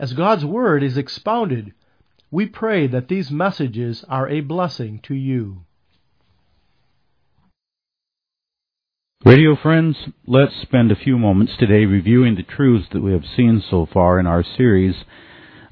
As 0.00 0.12
God's 0.12 0.44
Word 0.44 0.84
is 0.84 0.96
expounded, 0.96 1.72
we 2.30 2.46
pray 2.46 2.86
that 2.86 3.08
these 3.08 3.32
messages 3.32 4.04
are 4.08 4.28
a 4.28 4.40
blessing 4.40 5.00
to 5.04 5.14
you. 5.14 5.62
Radio 9.24 9.56
friends, 9.56 9.96
let's 10.24 10.54
spend 10.62 10.92
a 10.92 10.96
few 10.96 11.18
moments 11.18 11.54
today 11.58 11.84
reviewing 11.84 12.36
the 12.36 12.44
truths 12.44 12.86
that 12.92 13.02
we 13.02 13.10
have 13.10 13.24
seen 13.36 13.60
so 13.68 13.86
far 13.92 14.20
in 14.20 14.26
our 14.28 14.44
series 14.44 14.94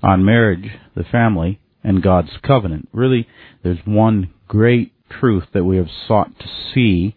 on 0.02 0.24
marriage, 0.24 0.72
the 0.96 1.04
family, 1.04 1.60
and 1.84 2.02
God's 2.02 2.36
covenant. 2.42 2.88
Really, 2.92 3.28
there's 3.62 3.78
one 3.84 4.30
great 4.48 4.92
truth 5.08 5.44
that 5.54 5.64
we 5.64 5.76
have 5.76 5.90
sought 6.08 6.36
to 6.40 6.48
see, 6.74 7.14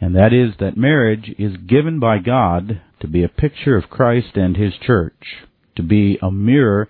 and 0.00 0.16
that 0.16 0.32
is 0.32 0.54
that 0.60 0.78
marriage 0.78 1.34
is 1.38 1.58
given 1.58 2.00
by 2.00 2.18
God 2.18 2.80
to 3.00 3.06
be 3.06 3.22
a 3.22 3.28
picture 3.28 3.76
of 3.76 3.90
Christ 3.90 4.36
and 4.36 4.56
His 4.56 4.72
church 4.80 5.44
to 5.76 5.82
be 5.82 6.18
a 6.22 6.30
mirror 6.30 6.88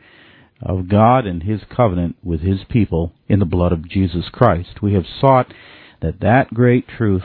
of 0.60 0.88
God 0.88 1.26
and 1.26 1.42
His 1.42 1.60
covenant 1.74 2.16
with 2.22 2.40
His 2.40 2.60
people 2.68 3.12
in 3.28 3.38
the 3.38 3.44
blood 3.44 3.72
of 3.72 3.88
Jesus 3.88 4.26
Christ. 4.30 4.82
We 4.82 4.94
have 4.94 5.04
sought 5.20 5.52
that 6.00 6.20
that 6.20 6.54
great 6.54 6.86
truth 6.88 7.24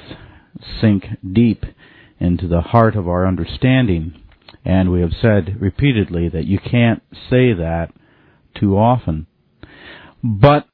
sink 0.81 1.05
deep 1.33 1.63
into 2.19 2.47
the 2.47 2.61
heart 2.61 2.95
of 2.95 3.07
our 3.07 3.27
understanding, 3.27 4.21
and 4.65 4.91
we 4.91 5.01
have 5.01 5.13
said 5.21 5.61
repeatedly 5.61 6.29
that 6.29 6.45
you 6.45 6.59
can't 6.59 7.03
say 7.29 7.53
that 7.53 7.89
too 8.55 8.77
often. 8.77 9.27
But 10.23 10.67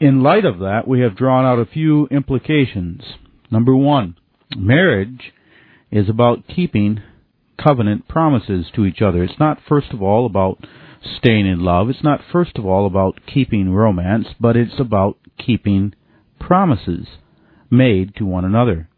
in 0.00 0.22
light 0.22 0.44
of 0.44 0.60
that, 0.60 0.86
we 0.86 1.00
have 1.00 1.16
drawn 1.16 1.44
out 1.44 1.58
a 1.58 1.66
few 1.66 2.06
implications. 2.06 3.02
Number 3.50 3.74
one, 3.74 4.16
marriage 4.56 5.32
is 5.90 6.08
about 6.08 6.46
keeping 6.46 7.02
covenant 7.62 8.08
promises 8.08 8.66
to 8.74 8.86
each 8.86 9.02
other. 9.02 9.22
It's 9.22 9.38
not, 9.38 9.58
first 9.68 9.90
of 9.92 10.02
all, 10.02 10.26
about 10.26 10.64
staying 11.18 11.46
in 11.46 11.60
love. 11.60 11.88
It's 11.90 12.02
not, 12.02 12.20
first 12.32 12.56
of 12.56 12.66
all, 12.66 12.86
about 12.86 13.20
keeping 13.26 13.72
romance, 13.72 14.28
but 14.40 14.56
it's 14.56 14.78
about 14.78 15.18
keeping 15.38 15.94
promises 16.40 17.06
made 17.70 18.14
to 18.16 18.24
one 18.24 18.44
another. 18.44 18.88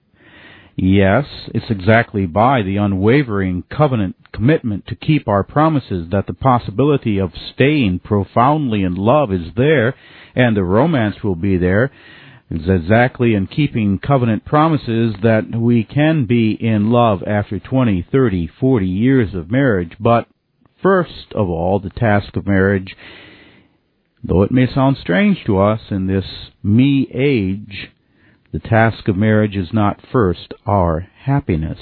Yes, 0.77 1.27
it's 1.48 1.70
exactly 1.70 2.27
by 2.27 2.62
the 2.62 2.77
unwavering 2.77 3.64
covenant 3.70 4.17
commitment 4.33 4.86
to 4.86 4.95
keep 4.95 5.28
our 5.28 5.42
promises 5.42 6.08
that 6.11 6.27
the 6.27 6.33
possibility 6.33 7.19
of 7.19 7.33
staying 7.52 8.00
profoundly 8.02 8.83
in 8.83 8.95
love 8.95 9.33
is 9.33 9.48
there 9.56 9.95
and 10.34 10.56
the 10.56 10.64
romance 10.64 11.17
will 11.22 11.34
be 11.34 11.58
there 11.58 11.91
it's 12.51 12.69
exactly 12.69 13.34
in 13.34 13.47
keeping 13.47 14.01
covenant 14.01 14.45
promises 14.45 15.15
that 15.23 15.55
we 15.55 15.84
can 15.84 16.27
be 16.27 16.51
in 16.53 16.91
love 16.91 17.23
after 17.25 17.61
20, 17.61 18.05
30, 18.11 18.48
40 18.59 18.87
years 18.87 19.34
of 19.34 19.53
marriage. 19.53 19.92
But 20.01 20.27
first 20.83 21.33
of 21.33 21.48
all, 21.48 21.79
the 21.79 21.91
task 21.91 22.34
of 22.34 22.48
marriage, 22.48 22.97
though 24.25 24.42
it 24.42 24.51
may 24.51 24.67
sound 24.73 24.97
strange 25.01 25.45
to 25.47 25.61
us 25.61 25.81
in 25.91 26.09
this 26.09 26.25
me 26.61 27.09
age, 27.15 27.91
the 28.53 28.59
task 28.59 29.07
of 29.07 29.17
marriage 29.17 29.55
is 29.55 29.73
not 29.73 30.05
first 30.11 30.53
our 30.67 31.07
happiness, 31.23 31.79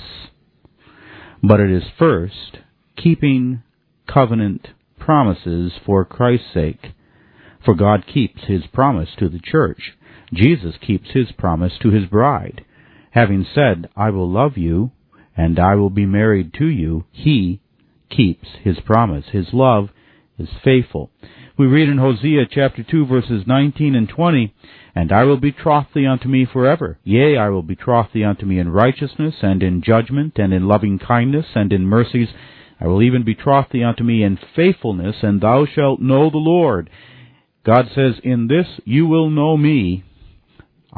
but 1.43 1.61
it 1.61 1.71
is 1.71 1.85
first 1.99 2.59
keeping 2.95 3.63
covenant 4.07 4.69
promises 4.99 5.73
for 5.87 6.05
Christ's 6.05 6.53
sake. 6.53 6.93
For 7.65 7.75
God 7.75 8.07
keeps 8.07 8.45
his 8.45 8.67
promise 8.67 9.09
to 9.19 9.31
the 9.31 9.41
church. 9.43 9.97
Jesus 10.33 10.75
keeps 10.81 11.11
his 11.11 11.33
promise 11.33 11.73
to 11.83 11.91
his 11.91 12.07
bride. 12.07 12.65
Having 13.13 13.47
said, 13.55 13.89
I 13.97 14.11
will 14.11 14.31
love 14.31 14.57
you, 14.57 14.93
and 15.37 15.59
I 15.59 15.75
will 15.75 15.91
be 15.91 16.07
married 16.07 16.53
to 16.55 16.67
you, 16.67 17.05
he 17.11 17.61
keeps 18.11 18.49
his 18.63 18.79
promise. 18.81 19.27
His 19.33 19.53
love 19.53 19.89
is 20.39 20.49
faithful. 20.63 21.11
We 21.57 21.67
read 21.67 21.89
in 21.89 21.99
Hosea 21.99 22.47
chapter 22.51 22.85
2 22.85 23.07
verses 23.07 23.45
19 23.47 23.95
and 23.95 24.09
20, 24.09 24.55
And 24.95 25.11
I 25.11 25.25
will 25.25 25.39
betroth 25.39 25.89
thee 25.95 26.07
unto 26.07 26.29
me 26.29 26.47
forever. 26.51 26.99
Yea, 27.03 27.37
I 27.37 27.49
will 27.49 27.63
betroth 27.63 28.13
thee 28.13 28.25
unto 28.25 28.47
me 28.47 28.59
in 28.59 28.69
righteousness, 28.69 29.35
and 29.43 29.63
in 29.63 29.83
judgment, 29.83 30.39
and 30.39 30.53
in 30.53 30.69
loving 30.69 30.99
kindness, 30.99 31.47
and 31.55 31.73
in 31.73 31.87
mercies. 31.87 32.29
I 32.81 32.87
will 32.87 33.03
even 33.03 33.25
betroth 33.25 33.71
thee 33.71 33.83
unto 33.83 34.05
me 34.05 34.23
in 34.23 34.39
faithfulness, 34.55 35.17
and 35.23 35.41
thou 35.41 35.67
shalt 35.67 36.01
know 36.01 36.31
the 36.31 36.37
Lord. 36.37 36.91
God 37.65 37.87
says, 37.95 38.15
In 38.23 38.47
this 38.47 38.67
you 38.85 39.07
will 39.07 39.29
know 39.29 39.57
me, 39.57 40.05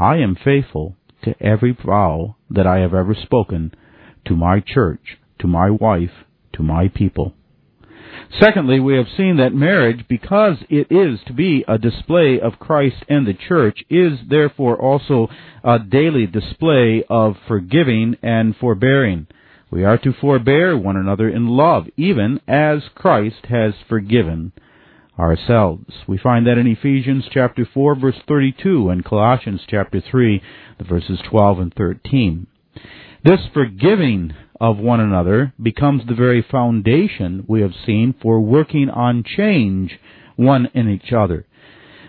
I 0.01 0.17
am 0.17 0.35
faithful 0.35 0.97
to 1.25 1.35
every 1.43 1.73
vow 1.73 2.37
that 2.49 2.67
I 2.67 2.79
have 2.79 2.95
ever 2.95 3.15
spoken 3.15 3.75
to 4.25 4.35
my 4.35 4.61
church, 4.61 5.19
to 5.41 5.47
my 5.47 5.69
wife, 5.69 6.25
to 6.55 6.63
my 6.63 6.89
people. 6.89 7.35
Secondly, 8.41 8.81
we 8.81 8.97
have 8.97 9.09
seen 9.15 9.37
that 9.37 9.53
marriage, 9.53 10.07
because 10.09 10.57
it 10.71 10.87
is 10.91 11.21
to 11.27 11.35
be 11.35 11.67
a 11.69 11.77
display 11.77 12.41
of 12.41 12.59
Christ 12.59 13.05
and 13.11 13.27
the 13.27 13.35
church, 13.35 13.85
is 13.91 14.19
therefore 14.27 14.81
also 14.81 15.29
a 15.63 15.79
daily 15.79 16.27
display 16.27 17.05
of 17.11 17.37
forgiving 17.47 18.17
and 18.23 18.57
forbearing. 18.57 19.27
We 19.71 19.85
are 19.85 19.99
to 19.99 20.15
forbear 20.15 20.79
one 20.79 20.97
another 20.97 21.29
in 21.29 21.47
love, 21.47 21.85
even 21.99 22.41
as 22.49 22.89
Christ 22.95 23.47
has 23.51 23.75
forgiven 23.87 24.53
ourselves. 25.21 25.93
We 26.09 26.19
find 26.19 26.47
that 26.47 26.59
in 26.59 26.67
Ephesians 26.67 27.27
chapter 27.31 27.69
4 27.73 27.95
verse 27.95 28.17
32 28.27 28.89
and 28.89 29.05
Colossians 29.05 29.61
chapter 29.69 30.01
3 30.01 30.43
the 30.79 30.85
verses 30.85 31.21
12 31.29 31.59
and 31.59 31.75
13. 31.75 32.47
This 33.23 33.41
forgiving 33.53 34.35
of 34.61 34.79
one 34.79 35.01
another 35.01 35.53
becomes 35.63 36.03
the 36.07 36.15
very 36.15 36.43
foundation 36.43 37.45
we 37.47 37.61
have 37.61 37.75
seen 37.87 38.15
for 38.21 38.41
working 38.41 38.89
on 38.89 39.25
change 39.25 39.99
one 40.37 40.69
in 40.75 40.89
each 40.89 41.13
other. 41.13 41.47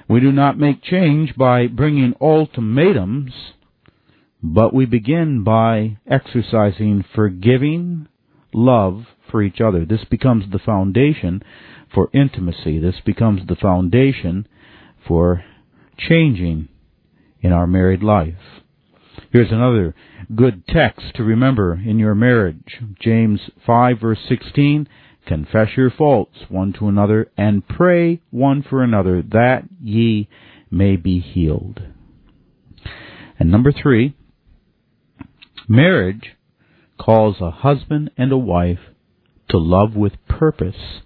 We 0.07 0.19
do 0.19 0.31
not 0.31 0.57
make 0.57 0.83
change 0.83 1.35
by 1.35 1.67
bringing 1.67 2.15
ultimatums, 2.19 3.31
but 4.43 4.73
we 4.73 4.85
begin 4.85 5.43
by 5.43 5.97
exercising 6.09 7.05
forgiving 7.13 8.07
love 8.53 9.05
for 9.31 9.41
each 9.41 9.61
other. 9.61 9.85
This 9.85 10.03
becomes 10.09 10.51
the 10.51 10.59
foundation 10.59 11.41
for 11.93 12.09
intimacy. 12.13 12.79
This 12.79 12.99
becomes 13.05 13.47
the 13.47 13.55
foundation 13.55 14.47
for 15.07 15.43
changing 15.97 16.67
in 17.41 17.51
our 17.51 17.67
married 17.67 18.03
life. 18.03 18.35
Here's 19.31 19.51
another 19.51 19.95
good 20.35 20.67
text 20.67 21.15
to 21.15 21.23
remember 21.23 21.73
in 21.73 21.99
your 21.99 22.15
marriage. 22.15 22.79
James 22.99 23.39
5 23.65 23.99
verse 23.99 24.19
16, 24.27 24.87
confess 25.25 25.69
your 25.75 25.89
faults 25.89 26.37
one 26.49 26.73
to 26.73 26.87
another 26.87 27.31
and 27.37 27.67
pray 27.67 28.21
one 28.29 28.63
for 28.63 28.83
another 28.83 29.21
that 29.21 29.63
ye 29.81 30.27
may 30.69 30.95
be 30.95 31.19
healed. 31.19 31.81
And 33.39 33.49
number 33.49 33.71
three, 33.71 34.15
marriage 35.67 36.35
calls 36.99 37.37
a 37.41 37.51
husband 37.51 38.11
and 38.17 38.31
a 38.31 38.37
wife 38.37 38.79
to 39.51 39.57
love 39.57 39.95
with 39.95 40.13
purpose 40.27 41.01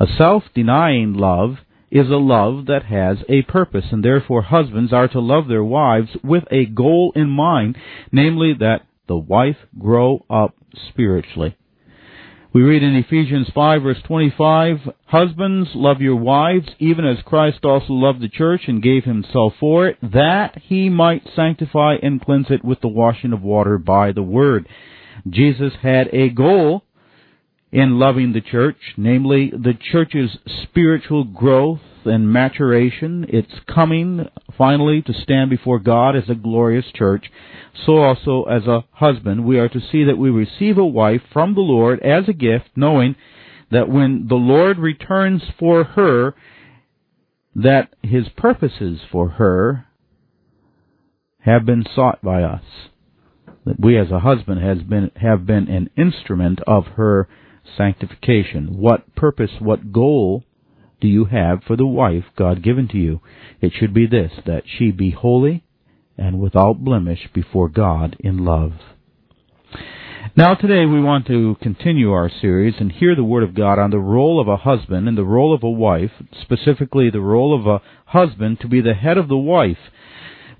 a 0.00 0.06
self-denying 0.16 1.12
love 1.12 1.58
is 1.90 2.08
a 2.08 2.16
love 2.16 2.64
that 2.66 2.84
has 2.84 3.18
a 3.28 3.42
purpose, 3.42 3.84
and 3.92 4.02
therefore 4.02 4.40
husbands 4.40 4.94
are 4.94 5.08
to 5.08 5.20
love 5.20 5.46
their 5.46 5.62
wives 5.62 6.08
with 6.24 6.44
a 6.50 6.64
goal 6.64 7.12
in 7.14 7.28
mind, 7.28 7.76
namely 8.10 8.54
that 8.54 8.86
the 9.08 9.18
wife 9.18 9.58
grow 9.78 10.24
up 10.30 10.54
spiritually. 10.88 11.54
We 12.54 12.62
read 12.62 12.82
in 12.82 12.96
Ephesians 12.96 13.48
5 13.54 13.82
verse 13.82 14.02
25, 14.06 14.78
Husbands, 15.04 15.68
love 15.74 16.00
your 16.00 16.16
wives, 16.16 16.68
even 16.78 17.04
as 17.04 17.22
Christ 17.22 17.66
also 17.66 17.92
loved 17.92 18.22
the 18.22 18.28
church 18.30 18.62
and 18.68 18.82
gave 18.82 19.04
himself 19.04 19.52
for 19.60 19.86
it, 19.86 19.98
that 20.02 20.56
he 20.62 20.88
might 20.88 21.28
sanctify 21.36 21.96
and 22.02 22.24
cleanse 22.24 22.46
it 22.50 22.64
with 22.64 22.80
the 22.80 22.88
washing 22.88 23.34
of 23.34 23.42
water 23.42 23.76
by 23.76 24.12
the 24.12 24.22
word. 24.22 24.66
Jesus 25.28 25.74
had 25.82 26.08
a 26.14 26.30
goal 26.30 26.84
in 27.72 27.98
loving 27.98 28.32
the 28.32 28.40
church, 28.40 28.76
namely 28.96 29.50
the 29.50 29.74
church's 29.92 30.38
spiritual 30.62 31.24
growth 31.24 31.80
and 32.04 32.32
maturation, 32.32 33.26
its 33.28 33.52
coming 33.72 34.26
finally 34.56 35.02
to 35.02 35.12
stand 35.12 35.50
before 35.50 35.78
God 35.78 36.16
as 36.16 36.28
a 36.28 36.34
glorious 36.34 36.86
church, 36.94 37.30
so 37.86 37.98
also 37.98 38.44
as 38.44 38.66
a 38.66 38.84
husband, 38.92 39.44
we 39.44 39.58
are 39.58 39.68
to 39.68 39.80
see 39.92 40.04
that 40.04 40.18
we 40.18 40.30
receive 40.30 40.78
a 40.78 40.84
wife 40.84 41.22
from 41.32 41.54
the 41.54 41.60
Lord 41.60 42.00
as 42.00 42.28
a 42.28 42.32
gift, 42.32 42.70
knowing 42.74 43.14
that 43.70 43.88
when 43.88 44.26
the 44.28 44.34
Lord 44.34 44.78
returns 44.78 45.42
for 45.58 45.84
her, 45.84 46.34
that 47.54 47.94
his 48.02 48.28
purposes 48.36 49.00
for 49.12 49.30
her 49.30 49.86
have 51.40 51.64
been 51.64 51.84
sought 51.94 52.20
by 52.22 52.42
us. 52.42 52.62
That 53.64 53.78
we 53.78 53.96
as 53.98 54.10
a 54.10 54.20
husband 54.20 54.62
has 54.62 54.78
been 54.82 55.10
have 55.16 55.46
been 55.46 55.68
an 55.68 55.90
instrument 55.96 56.60
of 56.66 56.86
her 56.96 57.28
sanctification. 57.76 58.78
What 58.78 59.14
purpose, 59.14 59.52
what 59.58 59.92
goal 59.92 60.44
do 61.00 61.08
you 61.08 61.26
have 61.26 61.62
for 61.64 61.76
the 61.76 61.86
wife 61.86 62.24
God 62.36 62.62
given 62.62 62.88
to 62.88 62.98
you? 62.98 63.20
It 63.60 63.72
should 63.72 63.94
be 63.94 64.06
this, 64.06 64.32
that 64.46 64.64
she 64.66 64.90
be 64.90 65.10
holy 65.10 65.64
and 66.18 66.38
without 66.38 66.84
blemish 66.84 67.28
before 67.32 67.68
God 67.68 68.16
in 68.20 68.44
love. 68.44 68.72
Now 70.36 70.54
today 70.54 70.84
we 70.86 71.00
want 71.00 71.26
to 71.26 71.56
continue 71.62 72.12
our 72.12 72.30
series 72.30 72.74
and 72.78 72.92
hear 72.92 73.16
the 73.16 73.24
Word 73.24 73.42
of 73.42 73.54
God 73.54 73.78
on 73.78 73.90
the 73.90 73.98
role 73.98 74.40
of 74.40 74.48
a 74.48 74.58
husband 74.58 75.08
and 75.08 75.16
the 75.16 75.24
role 75.24 75.54
of 75.54 75.62
a 75.62 75.70
wife, 75.70 76.12
specifically 76.40 77.10
the 77.10 77.20
role 77.20 77.58
of 77.58 77.66
a 77.66 77.82
husband 78.06 78.60
to 78.60 78.68
be 78.68 78.80
the 78.80 78.94
head 78.94 79.16
of 79.16 79.28
the 79.28 79.36
wife. 79.36 79.78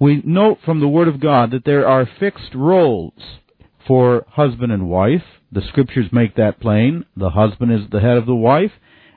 We 0.01 0.23
note 0.25 0.59
from 0.65 0.81
the 0.81 0.89
Word 0.89 1.09
of 1.09 1.21
God 1.21 1.51
that 1.51 1.65
there 1.65 1.87
are 1.87 2.09
fixed 2.19 2.55
roles 2.55 3.13
for 3.87 4.25
husband 4.31 4.73
and 4.73 4.89
wife. 4.89 5.25
The 5.53 5.63
Scriptures 5.69 6.13
make 6.13 6.37
that 6.37 6.61
plain. 6.61 7.05
The 7.17 7.31
husband 7.31 7.73
is 7.73 7.91
the 7.91 8.01
head 8.01 8.17
of 8.17 8.27
the 8.27 8.35
wife, 8.35 8.73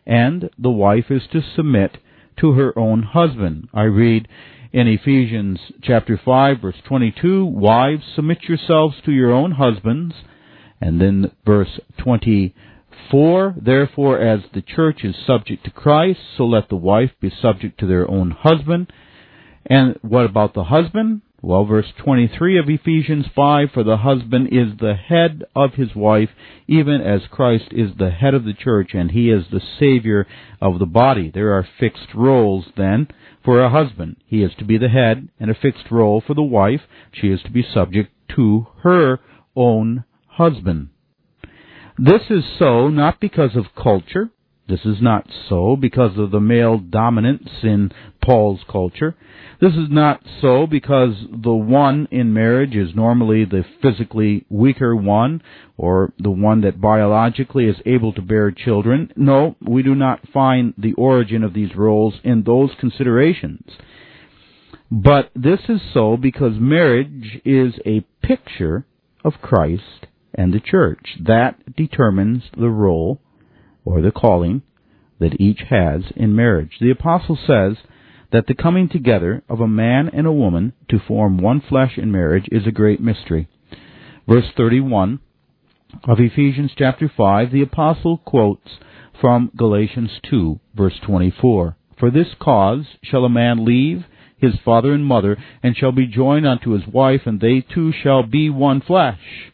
and 0.06 0.50
the 0.58 0.72
wife 0.72 1.06
is 1.10 1.24
to 1.32 1.42
submit 1.56 1.98
to 2.40 2.54
her 2.54 2.78
own 2.78 3.04
husband. 3.04 3.70
I 3.74 3.84
read 3.84 4.28
in 4.72 4.88
Ephesians 4.88 5.60
chapter 5.84 6.20
5 6.24 6.62
verse 6.62 6.76
22, 6.88 7.46
wives 7.46 8.04
submit 8.16 8.44
yourselves 8.44 8.96
to 9.06 9.12
your 9.12 9.32
own 9.32 9.52
husbands 9.52 10.16
and 10.84 11.00
then 11.00 11.32
verse 11.46 11.80
24, 12.00 13.56
therefore 13.62 14.20
as 14.20 14.42
the 14.54 14.62
church 14.62 15.04
is 15.04 15.16
subject 15.26 15.64
to 15.64 15.72
Christ, 15.72 16.20
so 16.36 16.46
let 16.46 16.68
the 16.68 16.76
wife 16.76 17.12
be 17.22 17.32
subject 17.42 17.80
to 17.80 17.88
their 17.88 18.10
own 18.10 18.32
husband. 18.32 18.92
And 19.66 19.98
what 20.02 20.26
about 20.26 20.54
the 20.54 20.66
husband? 20.66 21.22
Well, 21.46 21.66
verse 21.66 21.92
23 21.98 22.58
of 22.58 22.70
Ephesians 22.70 23.26
5, 23.36 23.72
for 23.74 23.84
the 23.84 23.98
husband 23.98 24.48
is 24.54 24.78
the 24.80 24.94
head 24.94 25.44
of 25.54 25.74
his 25.74 25.94
wife, 25.94 26.30
even 26.70 27.02
as 27.02 27.28
Christ 27.30 27.66
is 27.72 27.90
the 27.98 28.12
head 28.12 28.34
of 28.34 28.46
the 28.46 28.54
church, 28.54 28.92
and 28.94 29.12
he 29.12 29.30
is 29.30 29.44
the 29.52 29.60
Savior 29.78 30.26
of 30.62 30.80
the 30.80 30.86
body. 30.86 31.30
There 31.30 31.52
are 31.52 31.68
fixed 31.82 32.16
roles 32.16 32.68
then 32.78 33.10
for 33.44 33.62
a 33.62 33.70
husband. 33.70 34.16
He 34.26 34.42
is 34.42 34.52
to 34.58 34.64
be 34.64 34.78
the 34.78 34.88
head, 34.88 35.28
and 35.38 35.52
a 35.52 35.54
fixed 35.54 35.92
role 35.92 36.24
for 36.26 36.34
the 36.34 36.42
wife. 36.42 36.84
She 37.12 37.28
is 37.28 37.42
to 37.42 37.52
be 37.52 37.68
subject 37.74 38.14
to 38.38 38.68
her 38.84 39.20
own 39.54 40.06
husband. 40.28 40.92
This 41.98 42.22
is 42.30 42.46
so 42.58 42.88
not 42.88 43.20
because 43.20 43.58
of 43.58 43.76
culture. 43.76 44.30
This 44.68 44.86
is 44.86 45.02
not 45.02 45.28
so 45.50 45.76
because 45.76 46.18
of 46.18 46.32
the 46.32 46.40
male 46.40 46.78
dominance 46.78 47.50
in 47.64 47.92
Paul's 48.24 48.62
culture. 48.70 49.14
This 49.60 49.74
is 49.74 49.90
not 49.90 50.22
so 50.42 50.66
because 50.68 51.16
the 51.30 51.54
one 51.54 52.08
in 52.12 52.34
marriage 52.34 52.74
is 52.74 52.96
normally 52.96 53.44
the 53.44 53.66
physically 53.82 54.46
weaker 54.50 54.96
one 54.96 55.42
or 55.76 56.14
the 56.18 56.32
one 56.32 56.62
that 56.62 56.80
biologically 56.80 57.66
is 57.66 57.76
able 57.86 58.14
to 58.14 58.22
bear 58.22 58.52
children. 58.52 59.12
No, 59.18 59.58
we 59.62 59.84
do 59.84 59.96
not 59.96 60.28
find 60.30 60.74
the 60.78 60.94
origin 60.94 61.44
of 61.44 61.54
these 61.54 61.76
roles 61.76 62.16
in 62.24 62.44
those 62.44 62.72
considerations. 62.80 63.66
But 64.90 65.30
this 65.36 65.60
is 65.68 65.82
so 65.94 66.16
because 66.16 66.54
marriage 66.58 67.42
is 67.44 67.74
a 67.86 68.06
picture 68.26 68.86
of 69.26 69.42
Christ 69.42 70.08
and 70.34 70.54
the 70.54 70.60
church. 70.62 71.18
That 71.20 71.76
determines 71.76 72.44
the 72.58 72.70
role 72.70 73.20
or 73.86 74.02
the 74.02 74.12
calling 74.12 74.62
that 75.20 75.40
each 75.40 75.62
has 75.70 76.02
in 76.16 76.36
marriage. 76.36 76.78
The 76.80 76.92
apostle 76.92 77.38
says 77.48 77.78
that 78.32 78.48
the 78.48 78.56
coming 78.56 78.90
together 78.90 79.44
of 79.48 79.60
a 79.60 79.68
man 79.68 80.10
and 80.12 80.26
a 80.26 80.32
woman 80.32 80.74
to 80.90 81.00
form 81.00 81.38
one 81.38 81.62
flesh 81.62 81.98
in 81.98 82.12
marriage 82.12 82.46
is 82.52 82.66
a 82.66 82.72
great 82.72 83.00
mystery. 83.00 83.48
Verse 84.28 84.46
31 84.56 85.20
of 86.06 86.20
Ephesians 86.20 86.72
chapter 86.76 87.12
5, 87.16 87.52
the 87.52 87.62
apostle 87.62 88.18
quotes 88.18 88.70
from 89.22 89.52
Galatians 89.56 90.10
2, 90.30 90.60
verse 90.76 91.00
24. 91.06 91.78
For 92.00 92.10
this 92.10 92.28
cause 92.40 92.86
shall 93.04 93.26
a 93.26 93.30
man 93.30 93.64
leave 93.64 94.06
his 94.44 94.60
father 94.66 94.92
and 94.92 95.06
mother, 95.06 95.38
and 95.64 95.76
shall 95.76 95.94
be 95.94 96.06
joined 96.06 96.46
unto 96.46 96.72
his 96.72 96.86
wife, 96.86 97.22
and 97.26 97.40
they 97.40 97.62
two 97.62 97.94
shall 97.94 98.24
be 98.24 98.50
one 98.50 98.82
flesh. 98.82 99.52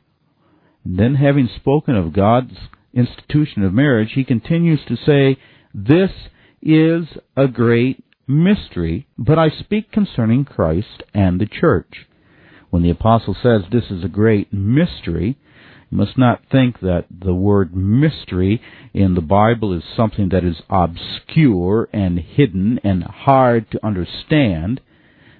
And 0.83 0.97
then, 0.97 1.15
having 1.15 1.47
spoken 1.55 1.95
of 1.95 2.11
God's 2.11 2.55
institution 2.93 3.63
of 3.63 3.73
marriage, 3.73 4.11
he 4.13 4.23
continues 4.23 4.79
to 4.87 4.95
say, 4.95 5.37
This 5.73 6.11
is 6.61 7.05
a 7.35 7.47
great 7.47 8.03
mystery, 8.27 9.07
but 9.17 9.39
I 9.39 9.49
speak 9.49 9.91
concerning 9.91 10.45
Christ 10.45 11.03
and 11.13 11.39
the 11.39 11.45
church. 11.45 12.07
When 12.69 12.83
the 12.83 12.91
apostle 12.91 13.35
says 13.41 13.63
this 13.71 13.89
is 13.89 14.03
a 14.03 14.09
great 14.09 14.53
mystery, 14.53 15.37
you 15.89 15.97
must 15.97 16.17
not 16.17 16.43
think 16.51 16.81
that 16.81 17.05
the 17.09 17.33
word 17.33 17.75
mystery 17.75 18.61
in 18.93 19.15
the 19.15 19.21
Bible 19.21 19.73
is 19.73 19.83
something 19.95 20.29
that 20.29 20.43
is 20.43 20.61
obscure 20.69 21.89
and 21.91 22.19
hidden 22.19 22.79
and 22.83 23.03
hard 23.03 23.71
to 23.71 23.83
understand, 23.83 24.81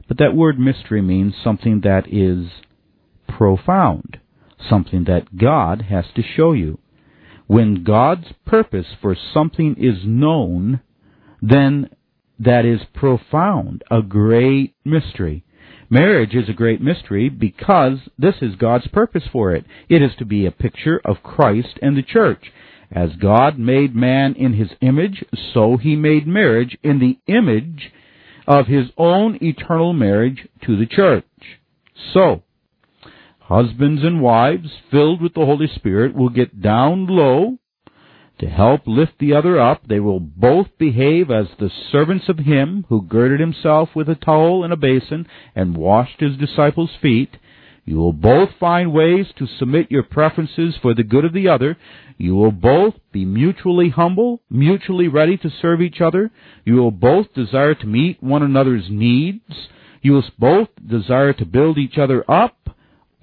but 0.08 0.18
that 0.18 0.36
word 0.36 0.60
mystery 0.60 1.04
means 1.04 1.36
something 1.44 1.82
that 1.82 2.12
is 2.12 2.50
profound 3.28 4.20
something 4.68 5.06
that 5.06 5.38
God 5.38 5.84
has 5.84 6.06
to 6.16 6.22
show 6.22 6.54
you. 6.54 6.80
When 7.50 7.84
God's 7.84 8.28
purpose 8.46 8.86
for 9.02 9.16
something 9.34 9.76
is 9.80 10.06
known, 10.06 10.82
then 11.42 11.90
that 12.38 12.64
is 12.64 12.82
profound, 12.94 13.84
a 13.90 14.04
great 14.04 14.76
mystery. 14.86 15.44
Marriage 15.90 16.36
is 16.36 16.48
a 16.48 16.54
great 16.54 16.80
mystery 16.80 17.28
because 17.28 18.02
this 18.20 18.36
is 18.44 18.54
God's 18.56 18.86
purpose 18.90 19.24
for 19.32 19.52
it. 19.56 19.66
It 19.90 20.04
is 20.04 20.12
to 20.20 20.26
be 20.26 20.46
a 20.46 20.52
picture 20.52 21.02
of 21.04 21.24
Christ 21.24 21.80
and 21.82 21.98
the 21.98 22.04
church. 22.04 22.52
As 22.92 23.16
God 23.20 23.58
made 23.58 23.96
man 23.96 24.36
in 24.36 24.54
his 24.54 24.70
image, 24.82 25.26
so 25.52 25.78
he 25.78 25.96
made 25.96 26.28
marriage 26.28 26.78
in 26.84 27.00
the 27.00 27.18
image 27.26 27.92
of 28.46 28.68
his 28.68 28.92
own 28.96 29.40
eternal 29.42 29.94
marriage 29.94 30.48
to 30.68 30.78
the 30.78 30.86
church. 30.86 31.26
So, 32.14 32.44
Husbands 33.50 34.04
and 34.04 34.22
wives 34.22 34.70
filled 34.92 35.24
with 35.24 35.34
the 35.34 35.44
Holy 35.44 35.68
Spirit 35.74 36.14
will 36.14 36.30
get 36.30 36.62
down 36.62 37.08
low 37.08 37.58
to 38.38 38.48
help 38.48 38.82
lift 38.86 39.14
the 39.18 39.34
other 39.34 39.60
up. 39.60 39.88
They 39.88 40.00
will 40.00 40.20
both 40.20 40.68
behave 40.78 41.32
as 41.32 41.48
the 41.58 41.72
servants 41.92 42.30
of 42.30 42.38
Him 42.38 42.86
who 42.90 43.02
girded 43.02 43.40
himself 43.40 43.90
with 43.96 44.08
a 44.08 44.14
towel 44.14 44.64
and 44.64 44.72
a 44.72 44.78
basin 44.78 45.26
and 45.56 45.76
washed 45.76 46.20
his 46.20 46.38
disciples' 46.38 46.96
feet. 47.02 47.38
You 47.86 47.98
will 47.98 48.14
both 48.14 48.50
find 48.60 48.94
ways 48.94 49.26
to 49.40 49.48
submit 49.48 49.90
your 49.90 50.04
preferences 50.04 50.76
for 50.80 50.94
the 50.94 51.02
good 51.02 51.26
of 51.26 51.34
the 51.34 51.48
other. 51.48 51.76
You 52.20 52.36
will 52.36 52.52
both 52.52 52.94
be 53.12 53.26
mutually 53.26 53.90
humble, 53.90 54.44
mutually 54.52 55.08
ready 55.08 55.38
to 55.38 55.50
serve 55.60 55.82
each 55.82 56.02
other. 56.02 56.30
You 56.66 56.76
will 56.76 56.92
both 56.92 57.34
desire 57.34 57.74
to 57.74 57.88
meet 57.88 58.22
one 58.22 58.44
another's 58.44 58.92
needs. 58.92 59.70
You 60.04 60.12
will 60.12 60.26
both 60.38 60.70
desire 60.88 61.34
to 61.34 61.46
build 61.46 61.80
each 61.80 61.98
other 61.98 62.24
up 62.30 62.59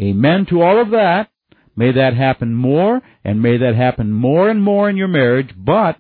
Amen 0.01 0.47
to 0.51 0.63
all 0.63 0.81
of 0.81 0.91
that. 0.91 1.31
May 1.75 1.93
that 1.93 2.15
happen 2.15 2.55
more, 2.55 3.03
and 3.25 3.43
may 3.43 3.59
that 3.59 3.75
happen 3.75 4.13
more 4.13 4.49
and 4.49 4.63
more 4.63 4.89
in 4.89 4.97
your 4.97 5.09
marriage, 5.09 5.51
but 5.57 5.97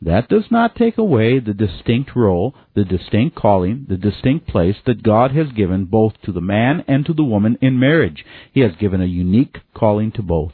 that 0.00 0.28
does 0.28 0.44
not 0.50 0.76
take 0.76 0.96
away 0.96 1.38
the 1.38 1.54
distinct 1.54 2.14
role, 2.14 2.54
the 2.74 2.84
distinct 2.84 3.36
calling, 3.36 3.86
the 3.88 3.96
distinct 3.96 4.46
place 4.46 4.76
that 4.86 5.02
God 5.02 5.32
has 5.32 5.52
given 5.52 5.86
both 5.86 6.14
to 6.22 6.32
the 6.32 6.40
man 6.40 6.84
and 6.86 7.04
to 7.06 7.12
the 7.12 7.24
woman 7.24 7.58
in 7.60 7.78
marriage. 7.78 8.24
He 8.52 8.60
has 8.60 8.72
given 8.76 9.02
a 9.02 9.06
unique 9.06 9.58
calling 9.74 10.12
to 10.12 10.22
both. 10.22 10.52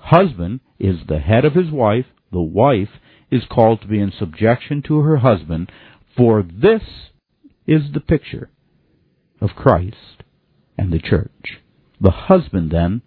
Husband 0.00 0.60
is 0.78 0.96
the 1.06 1.20
head 1.20 1.44
of 1.44 1.54
his 1.54 1.70
wife, 1.70 2.06
the 2.32 2.40
wife 2.40 2.90
is 3.30 3.42
called 3.48 3.80
to 3.82 3.86
be 3.86 4.00
in 4.00 4.12
subjection 4.18 4.82
to 4.82 4.98
her 5.00 5.18
husband, 5.18 5.70
for 6.16 6.42
this 6.42 6.82
is 7.66 7.92
the 7.92 8.00
picture 8.00 8.50
of 9.40 9.50
Christ 9.50 10.24
and 10.76 10.92
the 10.92 10.98
church. 10.98 11.60
The 12.00 12.10
husband, 12.10 12.70
then, 12.70 13.02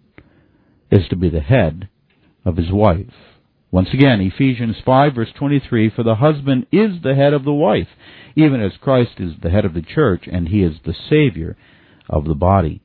is 0.90 1.08
to 1.08 1.16
be 1.16 1.28
the 1.28 1.40
head 1.40 1.88
of 2.44 2.56
his 2.56 2.70
wife. 2.70 3.12
Once 3.70 3.88
again, 3.92 4.20
Ephesians 4.20 4.76
5 4.84 5.14
verse 5.14 5.30
23, 5.36 5.90
for 5.90 6.04
the 6.04 6.14
husband 6.14 6.66
is 6.70 7.02
the 7.02 7.16
head 7.16 7.32
of 7.32 7.44
the 7.44 7.52
wife, 7.52 7.88
even 8.36 8.60
as 8.60 8.72
Christ 8.80 9.18
is 9.18 9.32
the 9.42 9.50
head 9.50 9.64
of 9.64 9.74
the 9.74 9.82
church, 9.82 10.28
and 10.30 10.48
he 10.48 10.62
is 10.62 10.74
the 10.84 10.94
Savior 11.10 11.56
of 12.08 12.24
the 12.24 12.34
body. 12.34 12.82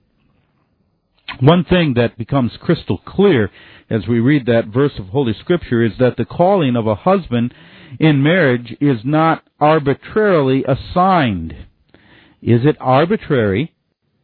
One 1.39 1.63
thing 1.63 1.93
that 1.95 2.17
becomes 2.17 2.53
crystal 2.59 2.97
clear 2.97 3.51
as 3.87 4.07
we 4.07 4.19
read 4.19 4.47
that 4.47 4.73
verse 4.73 4.93
of 4.97 5.09
Holy 5.09 5.33
Scripture 5.39 5.83
is 5.83 5.93
that 5.99 6.17
the 6.17 6.25
calling 6.25 6.75
of 6.75 6.87
a 6.87 6.95
husband 6.95 7.53
in 7.99 8.23
marriage 8.23 8.75
is 8.81 9.01
not 9.03 9.43
arbitrarily 9.59 10.65
assigned. 10.67 11.53
Is 12.41 12.61
it 12.65 12.77
arbitrary 12.79 13.75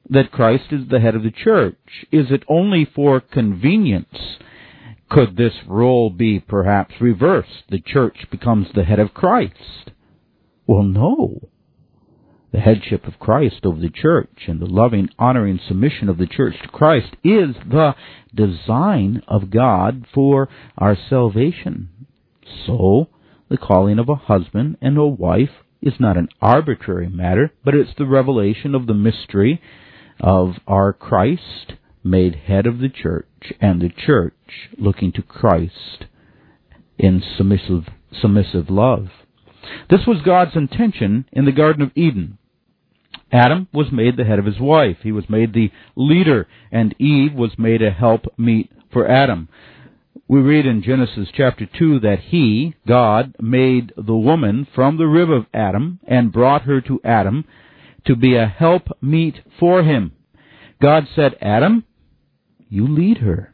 that 0.10 0.32
Christ 0.32 0.66
is 0.72 0.88
the 0.90 1.00
head 1.00 1.16
of 1.16 1.24
the 1.24 1.32
church? 1.32 2.06
Is 2.12 2.28
it 2.30 2.44
only 2.48 2.86
for 2.86 3.20
convenience? 3.20 4.38
Could 5.10 5.38
this 5.38 5.54
role 5.68 6.10
be 6.10 6.40
perhaps 6.40 6.96
reversed? 7.00 7.64
The 7.70 7.80
church 7.80 8.26
becomes 8.32 8.68
the 8.74 8.84
head 8.84 9.00
of 9.00 9.14
Christ. 9.14 9.92
Well, 10.68 10.84
no. 10.84 11.50
The 12.52 12.60
headship 12.60 13.06
of 13.06 13.20
Christ 13.20 13.66
over 13.66 13.80
the 13.80 13.90
church 13.90 14.44
and 14.48 14.62
the 14.62 14.66
loving, 14.66 15.10
honoring 15.20 15.60
submission 15.68 16.08
of 16.10 16.18
the 16.18 16.28
church 16.28 16.56
to 16.62 16.70
Christ 16.70 17.16
is 17.24 17.56
the 17.70 17.96
design 18.34 19.22
of 19.28 19.52
God 19.52 20.06
for 20.14 20.48
our 20.78 20.98
salvation. 21.10 21.90
So, 22.66 23.10
the 23.50 23.58
calling 23.58 24.00
of 24.00 24.10
a 24.10 24.16
husband 24.16 24.78
and 24.82 24.98
a 24.98 25.06
wife 25.06 25.50
is 25.82 25.94
not 26.00 26.18
an 26.18 26.30
arbitrary 26.42 27.10
matter, 27.10 27.52
but 27.64 27.76
it's 27.76 27.94
the 27.98 28.06
revelation 28.06 28.74
of 28.74 28.88
the 28.88 28.94
mystery 28.94 29.62
of 30.20 30.56
our 30.68 30.94
Christ 30.94 31.74
made 32.04 32.36
head 32.36 32.68
of 32.68 32.80
the 32.80 32.90
church 32.90 33.54
and 33.60 33.82
the 33.82 33.90
church 33.90 34.34
looking 34.78 35.12
to 35.14 35.22
Christ 35.22 36.06
in 36.98 37.22
submissive, 37.38 37.86
submissive 38.22 38.70
love. 38.70 39.08
This 39.90 40.02
was 40.06 40.22
God's 40.24 40.56
intention 40.56 41.26
in 41.32 41.46
the 41.46 41.52
Garden 41.52 41.82
of 41.82 41.92
Eden. 41.96 42.38
Adam 43.32 43.68
was 43.74 43.88
made 43.92 44.16
the 44.16 44.24
head 44.24 44.40
of 44.40 44.46
his 44.46 44.60
wife. 44.60 44.98
He 45.02 45.12
was 45.12 45.30
made 45.30 45.54
the 45.54 45.72
leader, 45.96 46.48
and 46.72 46.96
Eve 47.00 47.34
was 47.34 47.58
made 47.58 47.82
a 47.82 47.92
help 47.92 48.26
meet 48.38 48.72
for 48.94 49.08
Adam. 49.08 49.50
We 50.28 50.40
read 50.40 50.66
in 50.66 50.84
Genesis 50.84 51.30
chapter 51.36 51.66
2 51.66 52.00
that 52.00 52.20
he, 52.20 52.76
God, 52.88 53.36
made 53.42 53.94
the 53.98 54.16
woman 54.16 54.68
from 54.74 54.98
the 54.98 55.08
rib 55.08 55.30
of 55.30 55.46
Adam 55.54 56.00
and 56.08 56.32
brought 56.32 56.64
her 56.64 56.82
to 56.82 57.02
Adam 57.04 57.46
to 58.06 58.16
be 58.16 58.36
a 58.36 58.46
help 58.46 58.84
meet 59.02 59.36
for 59.60 59.84
him. 59.84 60.12
God 60.82 61.08
said, 61.16 61.36
Adam, 61.42 61.86
you 62.70 62.88
lead 62.88 63.18
her. 63.18 63.54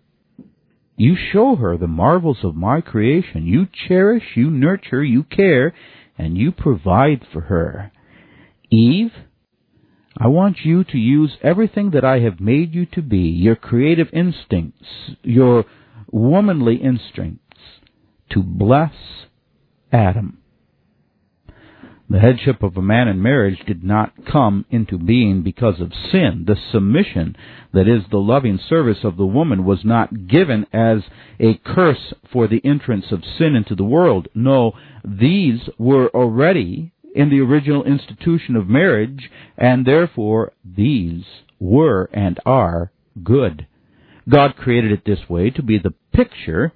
You 0.98 1.16
show 1.16 1.56
her 1.56 1.78
the 1.78 1.88
marvels 1.88 2.40
of 2.44 2.56
my 2.56 2.82
creation. 2.82 3.46
You 3.46 3.68
cherish, 3.88 4.24
you 4.36 4.50
nurture, 4.50 5.04
you 5.04 5.24
care, 5.24 5.74
and 6.18 6.38
you 6.38 6.52
provide 6.52 7.26
for 7.32 7.42
her. 7.42 7.92
Eve, 8.70 9.12
I 10.18 10.28
want 10.28 10.58
you 10.64 10.84
to 10.84 10.98
use 10.98 11.38
everything 11.42 11.92
that 11.92 12.06
I 12.06 12.20
have 12.20 12.40
made 12.40 12.74
you 12.74 12.86
to 12.88 13.02
be, 13.02 13.18
your 13.18 13.56
creative 13.56 14.10
instincts, 14.14 14.86
your 15.24 15.66
womanly 16.12 16.76
instincts, 16.76 17.58
to 18.32 18.44
bless 18.44 18.94
Adam. 19.92 20.41
The 22.12 22.20
headship 22.20 22.62
of 22.62 22.76
a 22.76 22.82
man 22.82 23.08
in 23.08 23.22
marriage 23.22 23.64
did 23.66 23.86
not 23.86 24.26
come 24.26 24.66
into 24.70 24.98
being 24.98 25.44
because 25.44 25.80
of 25.80 25.94
sin. 26.12 26.44
The 26.46 26.58
submission, 26.74 27.38
that 27.72 27.88
is, 27.88 28.04
the 28.12 28.18
loving 28.18 28.60
service 28.68 29.06
of 29.06 29.16
the 29.16 29.26
woman, 29.26 29.64
was 29.64 29.86
not 29.86 30.28
given 30.28 30.66
as 30.74 31.04
a 31.40 31.54
curse 31.64 32.14
for 32.30 32.50
the 32.50 32.60
entrance 32.66 33.14
of 33.14 33.24
sin 33.38 33.56
into 33.56 33.76
the 33.76 33.86
world. 33.86 34.28
No, 34.36 34.74
these 35.06 35.70
were 35.78 36.10
already 36.10 36.92
in 37.16 37.30
the 37.30 37.40
original 37.40 37.86
institution 37.86 38.58
of 38.58 38.68
marriage, 38.68 39.32
and 39.58 39.86
therefore 39.86 40.52
these 40.66 41.24
were 41.62 42.10
and 42.12 42.42
are 42.46 42.92
good. 43.24 43.68
God 44.28 44.58
created 44.58 44.92
it 44.92 45.06
this 45.06 45.30
way 45.30 45.50
to 45.52 45.64
be 45.64 45.78
the 45.78 45.94
picture 46.12 46.74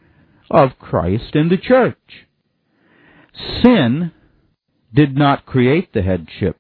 of 0.50 0.80
Christ 0.80 1.36
and 1.36 1.52
the 1.52 1.58
church. 1.58 2.26
Sin 3.62 4.14
did 4.96 5.16
not 5.16 5.46
create 5.46 5.94
the 5.94 6.02
headship 6.02 6.58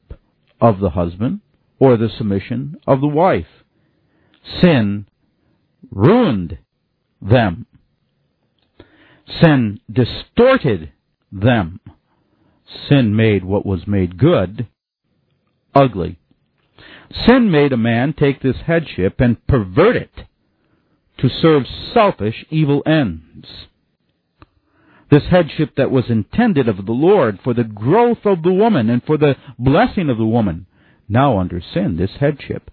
of 0.60 0.80
the 0.80 0.92
husband 0.92 1.39
or 1.80 1.98
the 1.98 2.10
submission 2.18 2.77
of 2.86 3.01
the 3.01 3.08
wife. 3.08 3.63
Sin 4.62 5.08
ruined 5.92 6.58
them. 7.22 7.65
Sin 9.42 9.80
distorted 9.92 10.92
them. 11.32 11.80
Sin 12.89 13.15
made 13.15 13.44
what 13.44 13.65
was 13.65 13.88
made 13.88 14.18
good 14.18 14.68
ugly. 15.74 16.18
Sin 17.25 17.51
made 17.51 17.74
a 17.74 17.77
man 17.77 18.13
take 18.13 18.42
this 18.42 18.58
headship 18.65 19.20
and 19.20 19.46
pervert 19.48 19.96
it 19.96 20.12
to 21.20 21.30
serve 21.30 21.63
selfish 21.94 22.46
evil 22.50 22.82
ends 22.86 23.68
this 25.09 25.24
headship 25.29 25.75
that 25.77 25.91
was 25.91 26.05
intended 26.09 26.67
of 26.67 26.85
the 26.85 26.91
Lord 26.91 27.39
for 27.43 27.53
the 27.53 27.63
growth 27.63 28.25
of 28.25 28.43
the 28.43 28.53
woman 28.53 28.89
and 28.89 29.03
for 29.03 29.17
the 29.17 29.35
blessing 29.57 30.09
of 30.09 30.17
the 30.17 30.25
woman. 30.25 30.65
Now, 31.07 31.39
under 31.39 31.62
sin, 31.62 31.97
this 31.97 32.12
headship 32.19 32.71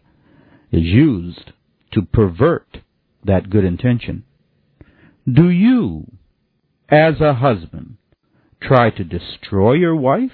is 0.71 0.83
used 0.83 1.53
to 1.93 2.03
pervert 2.03 2.79
that 3.25 3.51
good 3.51 3.65
intention. 3.65 4.25
Do 5.31 5.51
you, 5.51 6.07
as 6.89 7.21
a 7.21 7.35
husband, 7.35 7.99
try 8.61 8.91
to 8.91 9.05
destroy 9.05 9.75
your 9.75 9.95
wife? 9.95 10.31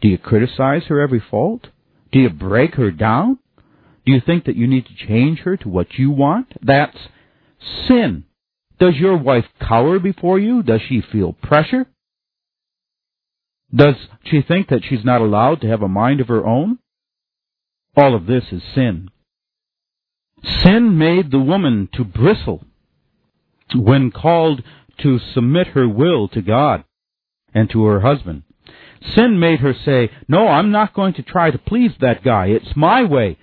Do 0.00 0.08
you 0.08 0.18
criticize 0.18 0.82
her 0.88 1.00
every 1.00 1.22
fault? 1.30 1.68
Do 2.10 2.18
you 2.18 2.30
break 2.30 2.74
her 2.74 2.90
down? 2.90 3.38
Do 4.04 4.12
you 4.12 4.20
think 4.24 4.44
that 4.44 4.56
you 4.56 4.66
need 4.66 4.86
to 4.86 5.06
change 5.06 5.40
her 5.40 5.56
to 5.58 5.68
what 5.68 5.94
you 5.94 6.10
want? 6.10 6.52
That's 6.60 6.96
sin. 7.86 8.24
Does 8.82 8.96
your 8.96 9.16
wife 9.16 9.44
cower 9.60 10.00
before 10.00 10.40
you? 10.40 10.60
Does 10.64 10.80
she 10.88 11.00
feel 11.00 11.34
pressure? 11.34 11.86
Does 13.72 13.94
she 14.24 14.42
think 14.42 14.70
that 14.70 14.82
she's 14.82 15.04
not 15.04 15.20
allowed 15.20 15.60
to 15.60 15.68
have 15.68 15.82
a 15.82 15.88
mind 15.88 16.20
of 16.20 16.26
her 16.26 16.44
own? 16.44 16.80
All 17.96 18.12
of 18.16 18.26
this 18.26 18.42
is 18.50 18.60
sin. 18.74 19.08
Sin 20.64 20.98
made 20.98 21.30
the 21.30 21.38
woman 21.38 21.90
to 21.92 22.02
bristle 22.02 22.64
when 23.72 24.10
called 24.10 24.64
to 24.98 25.20
submit 25.32 25.68
her 25.68 25.88
will 25.88 26.26
to 26.30 26.42
God 26.42 26.82
and 27.54 27.70
to 27.70 27.84
her 27.84 28.00
husband. 28.00 28.42
Sin 29.14 29.38
made 29.38 29.60
her 29.60 29.74
say, 29.84 30.10
No, 30.26 30.48
I'm 30.48 30.72
not 30.72 30.92
going 30.92 31.14
to 31.14 31.22
try 31.22 31.52
to 31.52 31.58
please 31.58 31.92
that 32.00 32.24
guy. 32.24 32.46
It's 32.46 32.74
my 32.74 33.04
way. 33.04 33.38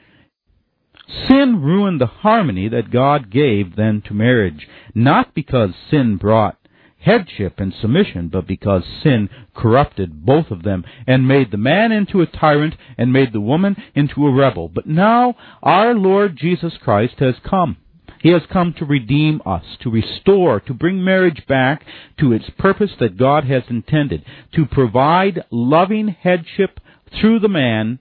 Sin 1.28 1.62
ruined 1.63 2.00
the 2.00 2.06
harmony 2.06 2.68
that 2.70 2.92
God 2.92 3.32
gave 3.32 3.75
then 3.75 4.01
to 4.06 4.13
marriage, 4.13 4.68
not 4.94 5.34
because 5.34 5.72
sin 5.89 6.18
brought 6.18 6.58
headship 7.00 7.60
and 7.60 7.74
submission, 7.74 8.28
but 8.28 8.46
because 8.46 8.84
sin 9.01 9.30
corrupted 9.56 10.25
both 10.25 10.51
of 10.51 10.63
them 10.63 10.84
and 11.08 11.28
made 11.28 11.50
the 11.50 11.58
man 11.58 11.92
into 11.92 12.22
a 12.22 12.28
tyrant 12.28 12.75
and 12.98 13.12
made 13.12 13.34
the 13.34 13.42
woman 13.42 13.75
into 13.96 14.28
a 14.28 14.34
rebel. 14.34 14.68
But 14.68 14.86
now 14.86 15.36
our 15.63 15.94
Lord 15.94 16.38
Jesus 16.38 16.74
Christ 16.78 17.16
has 17.20 17.36
come. 17.44 17.78
He 18.22 18.30
has 18.30 18.42
come 18.51 18.74
to 18.78 18.86
redeem 18.86 19.42
us, 19.46 19.63
to 19.82 19.89
restore, 19.89 20.60
to 20.62 20.74
bring 20.74 21.04
marriage 21.04 21.48
back 21.48 21.86
to 22.20 22.34
its 22.34 22.50
purpose 22.58 22.92
that 23.00 23.18
God 23.18 23.46
has 23.46 23.63
intended, 23.70 24.25
to 24.56 24.66
provide 24.66 25.46
loving 25.50 26.10
headship 26.10 26.82
through 27.20 27.39
the 27.39 27.48
man 27.48 28.00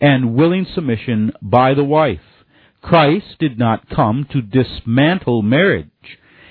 and 0.00 0.34
willing 0.34 0.66
submission 0.74 1.32
by 1.42 1.74
the 1.74 1.84
wife. 1.84 2.20
Christ 2.82 3.38
did 3.38 3.58
not 3.58 3.88
come 3.88 4.26
to 4.32 4.40
dismantle 4.40 5.42
marriage. 5.42 5.88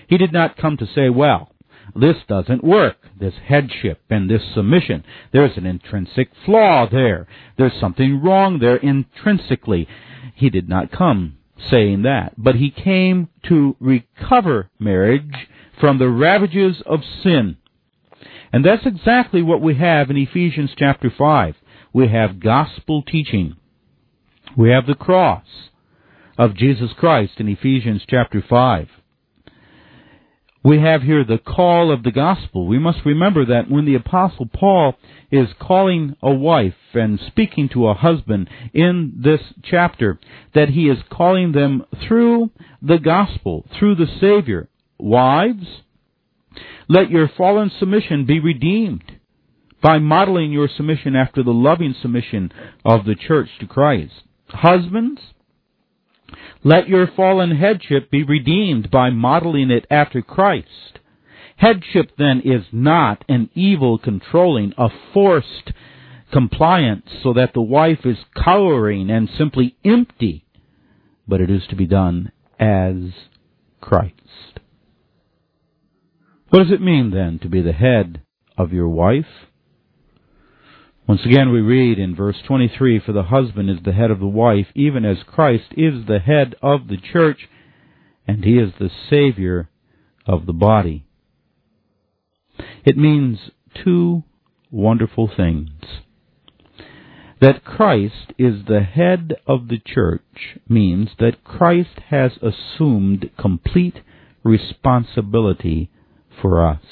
He 0.08 0.18
did 0.18 0.34
not 0.34 0.58
come 0.58 0.78
to 0.78 0.88
say, 0.88 1.10
well, 1.10 1.52
this 1.96 2.18
doesn't 2.28 2.64
work, 2.64 2.98
this 3.20 3.34
headship 3.46 4.02
and 4.10 4.30
this 4.30 4.44
submission. 4.54 5.04
There's 5.32 5.58
an 5.58 5.66
intrinsic 5.66 6.30
flaw 6.46 6.88
there. 6.90 7.28
There's 7.58 7.80
something 7.80 8.22
wrong 8.22 8.60
there 8.60 8.78
intrinsically. 8.78 9.88
He 10.36 10.50
did 10.50 10.70
not 10.70 10.92
come 10.92 11.38
saying 11.70 12.04
that, 12.04 12.34
but 12.38 12.56
he 12.56 12.70
came 12.70 13.30
to 13.48 13.76
recover 13.80 14.70
marriage 14.80 15.48
from 15.80 15.98
the 15.98 16.10
ravages 16.10 16.82
of 16.86 17.00
sin. 17.24 17.58
And 18.54 18.64
that's 18.64 18.86
exactly 18.86 19.42
what 19.42 19.62
we 19.62 19.76
have 19.76 20.10
in 20.10 20.18
Ephesians 20.18 20.72
chapter 20.78 21.12
5. 21.16 21.56
We 21.94 22.10
have 22.10 22.40
gospel 22.40 23.02
teaching. 23.02 23.56
We 24.56 24.70
have 24.70 24.86
the 24.86 24.96
cross 24.96 25.46
of 26.38 26.56
Jesus 26.56 26.92
Christ 26.98 27.34
in 27.38 27.48
Ephesians 27.48 28.04
chapter 28.08 28.44
5. 28.48 28.88
We 30.64 30.80
have 30.82 31.02
here 31.02 31.24
the 31.24 31.38
call 31.38 31.92
of 31.92 32.04
the 32.04 32.12
gospel. 32.12 32.68
We 32.68 32.78
must 32.78 33.06
remember 33.06 33.46
that 33.46 33.70
when 33.70 33.86
the 33.86 33.96
apostle 33.96 34.48
Paul 34.52 34.96
is 35.32 35.48
calling 35.60 36.16
a 36.22 36.34
wife 36.34 36.74
and 36.94 37.20
speaking 37.26 37.70
to 37.70 37.88
a 37.88 37.94
husband 37.94 38.50
in 38.74 39.22
this 39.24 39.40
chapter, 39.64 40.20
that 40.54 40.70
he 40.70 40.90
is 40.90 40.98
calling 41.10 41.54
them 41.54 41.86
through 42.08 42.52
the 42.82 42.98
gospel, 42.98 43.66
through 43.80 43.96
the 43.96 44.08
Savior. 44.20 44.68
Wives, 45.00 45.84
let 46.90 47.10
your 47.10 47.30
fallen 47.38 47.72
submission 47.80 48.26
be 48.26 48.40
redeemed 48.40 49.20
by 49.82 50.00
modeling 50.00 50.52
your 50.52 50.68
submission 50.68 51.16
after 51.16 51.44
the 51.44 51.52
loving 51.52 51.96
submission 52.02 52.52
of 52.84 53.06
the 53.06 53.16
church 53.16 53.48
to 53.60 53.68
Christ. 53.68 54.12
Husbands, 54.50 55.22
let 56.64 56.88
your 56.88 57.08
fallen 57.08 57.56
headship 57.56 58.10
be 58.12 58.24
redeemed 58.24 58.92
by 58.92 59.10
modeling 59.10 59.72
it 59.72 59.86
after 59.90 60.22
Christ. 60.22 61.00
Headship 61.58 62.12
then 62.18 62.42
is 62.46 62.66
not 62.72 63.24
an 63.28 63.50
evil 63.56 63.98
controlling, 63.98 64.74
a 64.78 64.90
forced 65.14 65.72
compliance 66.32 67.06
so 67.24 67.34
that 67.34 67.54
the 67.54 67.62
wife 67.62 68.06
is 68.06 68.18
cowering 68.36 69.10
and 69.10 69.30
simply 69.38 69.76
empty, 69.84 70.46
but 71.28 71.42
it 71.42 71.50
is 71.50 71.64
to 71.70 71.76
be 71.76 71.88
done 71.88 72.32
as 72.60 72.96
Christ. 73.82 74.60
What 76.50 76.64
does 76.64 76.72
it 76.72 76.82
mean 76.82 77.12
then 77.12 77.40
to 77.40 77.50
be 77.50 77.62
the 77.62 77.74
head 77.74 78.22
of 78.58 78.72
your 78.72 78.88
wife? 78.88 79.26
Once 81.08 81.22
again, 81.26 81.54
we 81.54 81.62
read 81.62 81.98
in 81.98 82.14
verse 82.14 82.36
23 82.46 83.00
For 83.00 83.14
the 83.14 83.24
husband 83.24 83.70
is 83.70 83.78
the 83.86 83.94
head 83.94 84.12
of 84.12 84.20
the 84.20 84.28
wife, 84.28 84.68
even 84.76 85.06
as 85.06 85.18
Christ 85.26 85.68
is 85.78 86.06
the 86.06 86.20
head 86.20 86.54
of 86.62 86.90
the 86.90 86.98
church, 86.98 87.48
and 88.28 88.44
he 88.44 88.58
is 88.58 88.74
the 88.78 88.90
Savior 89.10 89.70
of 90.26 90.46
the 90.46 90.54
body. 90.54 91.06
It 92.84 92.98
means 92.98 93.40
two 93.74 94.24
wonderful 94.70 95.32
things. 95.34 95.70
That 97.40 97.64
Christ 97.64 98.34
is 98.38 98.66
the 98.68 98.82
head 98.82 99.36
of 99.48 99.70
the 99.70 99.80
church 99.80 100.58
means 100.68 101.12
that 101.20 101.46
Christ 101.46 102.02
has 102.10 102.34
assumed 102.42 103.30
complete 103.40 104.02
responsibility 104.44 105.90
for 106.42 106.68
us. 106.68 106.84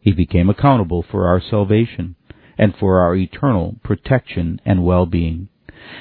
He 0.00 0.12
became 0.12 0.50
accountable 0.50 1.02
for 1.10 1.26
our 1.26 1.40
salvation 1.40 2.16
and 2.58 2.74
for 2.76 3.00
our 3.00 3.14
eternal 3.14 3.76
protection 3.82 4.60
and 4.64 4.84
well-being. 4.84 5.48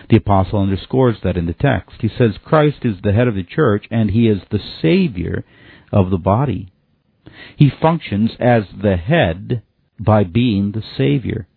The 0.09 0.17
apostle 0.17 0.59
underscores 0.59 1.17
that 1.24 1.38
in 1.38 1.45
the 1.45 1.53
text. 1.53 1.97
He 2.01 2.09
says 2.09 2.38
Christ 2.43 2.79
is 2.83 2.97
the 3.01 3.13
head 3.13 3.27
of 3.27 3.35
the 3.35 3.43
church 3.43 3.85
and 3.91 4.12
he 4.12 4.27
is 4.27 4.41
the 4.50 4.59
savior 4.81 5.43
of 5.91 6.09
the 6.09 6.17
body. 6.17 6.71
He 7.55 7.69
functions 7.69 8.31
as 8.39 8.63
the 8.81 8.97
head 8.97 9.62
by 10.00 10.24
being 10.24 10.71
the 10.71 10.83
savior. 10.97 11.47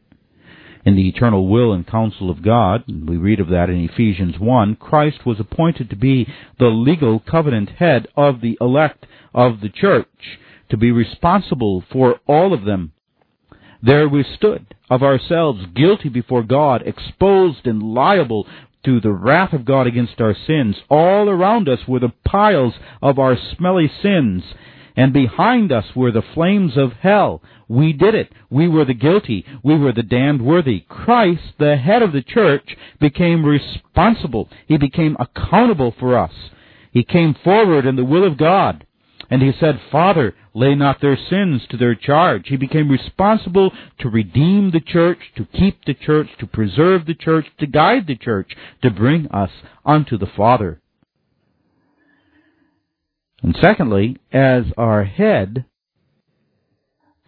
In 0.85 0.97
the 0.97 1.09
eternal 1.09 1.49
will 1.49 1.73
and 1.73 1.87
counsel 1.87 2.31
of 2.31 2.43
God, 2.43 2.85
and 2.89 3.09
we 3.09 3.17
read 3.17 3.41
of 3.41 3.49
that 3.49 3.69
in 3.69 3.81
Ephesians 3.85 4.39
1, 4.39 4.77
Christ 4.77 5.27
was 5.27 5.41
appointed 5.41 5.91
to 5.91 5.97
be 5.97 6.27
the 6.59 6.67
legal 6.67 7.21
covenant 7.21 7.71
head 7.71 8.07
of 8.17 8.41
the 8.41 8.57
elect 8.61 9.07
of 9.35 9.61
the 9.61 9.69
church, 9.69 10.39
to 10.71 10.77
be 10.77 10.91
responsible 10.91 11.85
for 11.91 12.21
all 12.27 12.55
of 12.55 12.65
them 12.65 12.93
there 13.83 14.09
we 14.09 14.25
stood, 14.37 14.67
of 14.91 15.03
ourselves 15.03 15.67
guilty 15.75 16.09
before 16.09 16.43
God, 16.43 16.83
exposed 16.87 17.67
and 17.67 17.83
liable 17.83 18.47
to 18.85 19.01
the 19.01 19.13
wrath 19.13 19.53
of 19.53 19.65
God 19.65 19.87
against 19.87 20.21
our 20.21 20.35
sins. 20.47 20.77
All 20.89 21.29
around 21.29 21.69
us 21.69 21.81
were 21.87 22.01
the 22.01 22.13
piles 22.25 22.75
of 23.03 23.19
our 23.19 23.37
smelly 23.57 23.91
sins, 24.03 24.43
and 24.97 25.13
behind 25.13 25.71
us 25.71 25.85
were 25.95 26.11
the 26.11 26.23
flames 26.35 26.77
of 26.77 26.93
hell. 26.93 27.43
We 27.69 27.93
did 27.93 28.15
it. 28.15 28.33
We 28.51 28.67
were 28.67 28.85
the 28.85 28.95
guilty. 28.95 29.45
We 29.63 29.79
were 29.79 29.93
the 29.93 30.03
damned 30.03 30.45
worthy. 30.45 30.81
Christ, 30.89 31.43
the 31.59 31.77
head 31.77 32.03
of 32.03 32.13
the 32.13 32.23
church, 32.23 32.77
became 32.99 33.45
responsible. 33.45 34.49
He 34.67 34.79
became 34.79 35.17
accountable 35.21 35.95
for 36.01 36.19
us. 36.19 36.33
He 36.91 37.05
came 37.05 37.35
forward 37.45 37.87
in 37.87 37.97
the 37.97 38.05
will 38.05 38.27
of 38.27 38.39
God. 38.39 38.87
And 39.31 39.43
he 39.43 39.53
said, 39.61 39.81
Father, 39.93 40.35
lay 40.55 40.75
not 40.75 41.01
their 41.01 41.17
sins 41.17 41.63
to 41.71 41.77
their 41.77 41.95
charge. 41.95 42.45
He 42.47 42.57
became 42.57 42.91
responsible 42.91 43.73
to 44.01 44.09
redeem 44.09 44.71
the 44.71 44.81
church, 44.81 45.19
to 45.37 45.45
keep 45.45 45.85
the 45.85 45.95
church, 45.95 46.29
to 46.41 46.47
preserve 46.47 47.05
the 47.07 47.15
church, 47.15 47.47
to 47.61 47.67
guide 47.67 48.07
the 48.07 48.17
church, 48.17 48.53
to 48.83 48.91
bring 48.91 49.27
us 49.29 49.51
unto 49.85 50.17
the 50.17 50.27
Father. 50.27 50.81
And 53.43 53.57
secondly, 53.61 54.17
as 54.33 54.65
our 54.77 55.05
head, 55.05 55.67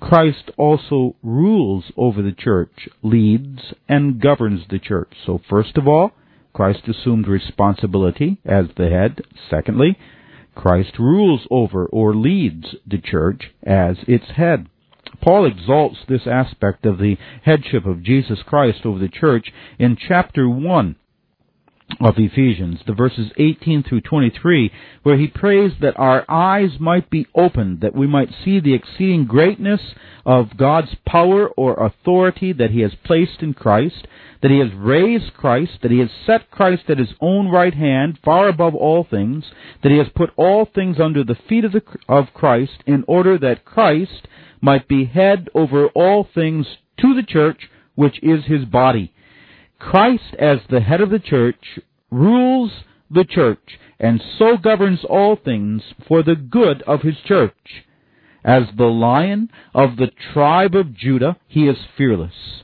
Christ 0.01 0.51
also 0.57 1.17
rules 1.23 1.93
over 1.97 2.23
the 2.23 2.33
church, 2.33 2.89
leads 3.03 3.75
and 3.89 4.21
governs 4.21 4.63
the 4.71 4.79
church. 4.79 5.13
So 5.27 5.41
first 5.49 5.77
of 5.77 5.87
all, 5.87 6.13
Christ 6.53 6.89
assumed 6.89 7.29
responsibility 7.29 8.39
as 8.45 8.67
the 8.77 8.89
head. 8.89 9.21
Secondly, 9.51 9.97
Christ 10.55 10.99
rules 10.99 11.47
over 11.51 11.87
or 11.87 12.15
leads 12.15 12.75
the 12.87 12.99
church 12.99 13.53
as 13.63 13.99
its 14.07 14.31
head. 14.37 14.69
Paul 15.21 15.45
exalts 15.45 15.99
this 16.09 16.27
aspect 16.27 16.87
of 16.87 16.99
the 16.99 17.17
headship 17.43 17.87
of 17.87 18.03
Jesus 18.03 18.43
Christ 18.43 18.85
over 18.85 18.99
the 18.99 19.09
church 19.09 19.53
in 19.79 19.97
chapter 19.97 20.49
1 20.49 20.97
of 21.99 22.15
Ephesians, 22.19 22.81
the 22.87 22.93
verses 22.93 23.31
18 23.37 23.83
through 23.83 24.01
23, 24.03 24.73
where 25.03 25.19
he 25.19 25.27
prays 25.27 25.73
that 25.81 25.99
our 25.99 26.25
eyes 26.29 26.71
might 26.79 27.11
be 27.11 27.27
opened, 27.35 27.81
that 27.81 27.95
we 27.95 28.07
might 28.07 28.31
see 28.45 28.61
the 28.61 28.75
exceeding 28.75 29.27
greatness 29.27 29.81
of 30.25 30.57
God's 30.57 30.95
power 31.07 31.49
or 31.49 31.75
authority 31.75 32.53
that 32.53 32.71
he 32.71 32.81
has 32.81 32.93
placed 33.05 33.43
in 33.43 33.55
Christ, 33.55 34.07
that 34.43 34.51
he 34.51 34.59
has 34.59 34.73
raised 34.75 35.35
Christ, 35.35 35.79
that 35.83 35.91
he 35.91 35.99
has 35.99 36.11
set 36.27 36.51
Christ 36.51 36.85
at 36.89 36.99
his 36.99 37.13
own 37.21 37.49
right 37.49 37.75
hand, 37.75 38.19
far 38.25 38.49
above 38.49 38.75
all 38.75 39.05
things, 39.09 39.45
that 39.83 39.93
he 39.93 39.99
has 39.99 40.09
put 40.15 40.31
all 40.37 40.67
things 40.67 40.99
under 41.01 41.25
the 41.25 41.39
feet 41.49 41.65
of, 41.65 41.73
the, 41.73 41.83
of 42.09 42.33
Christ, 42.33 42.83
in 42.87 43.05
order 43.07 43.37
that 43.39 43.65
Christ 43.65 44.29
might 44.61 44.89
be 44.89 45.05
head 45.07 45.49
over 45.55 45.89
all 45.89 46.27
things 46.35 46.67
to 47.01 47.15
the 47.15 47.23
church, 47.23 47.69
which 47.95 48.23
is 48.23 48.45
his 48.47 48.65
body. 48.65 49.13
Christ, 49.81 50.37
as 50.39 50.59
the 50.69 50.81
head 50.81 51.01
of 51.01 51.11
the 51.11 51.19
church, 51.19 51.81
rules 52.11 52.71
the 53.11 53.25
church, 53.25 53.79
and 53.99 54.23
so 54.39 54.57
governs 54.57 55.01
all 55.05 55.37
things 55.37 55.83
for 56.07 56.23
the 56.23 56.37
good 56.37 56.83
of 56.83 57.01
his 57.01 57.17
church. 57.25 57.85
As 58.45 58.65
the 58.77 58.87
lion 58.87 59.51
of 59.75 59.97
the 59.97 60.11
tribe 60.33 60.75
of 60.75 60.95
Judah, 60.95 61.39
he 61.49 61.67
is 61.67 61.79
fearless. 61.97 62.63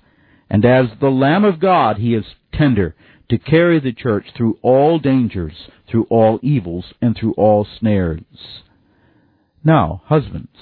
And 0.48 0.64
as 0.64 0.86
the 1.00 1.10
Lamb 1.10 1.44
of 1.44 1.58
God, 1.58 1.96
he 1.96 2.14
is 2.14 2.24
tender 2.52 2.94
to 3.28 3.38
carry 3.38 3.80
the 3.80 3.92
church 3.92 4.26
through 4.36 4.58
all 4.62 4.98
dangers, 4.98 5.68
through 5.90 6.06
all 6.10 6.38
evils, 6.42 6.84
and 7.00 7.16
through 7.16 7.32
all 7.32 7.66
snares. 7.78 8.22
Now, 9.64 10.02
husbands, 10.04 10.56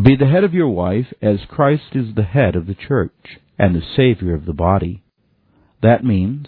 be 0.00 0.16
the 0.16 0.26
head 0.26 0.44
of 0.44 0.54
your 0.54 0.68
wife 0.68 1.12
as 1.20 1.40
Christ 1.48 1.94
is 1.94 2.14
the 2.14 2.22
head 2.22 2.56
of 2.56 2.66
the 2.66 2.74
church 2.74 3.40
and 3.60 3.74
the 3.74 3.82
Savior 3.94 4.34
of 4.34 4.46
the 4.46 4.54
body. 4.54 5.02
That 5.82 6.02
means 6.02 6.46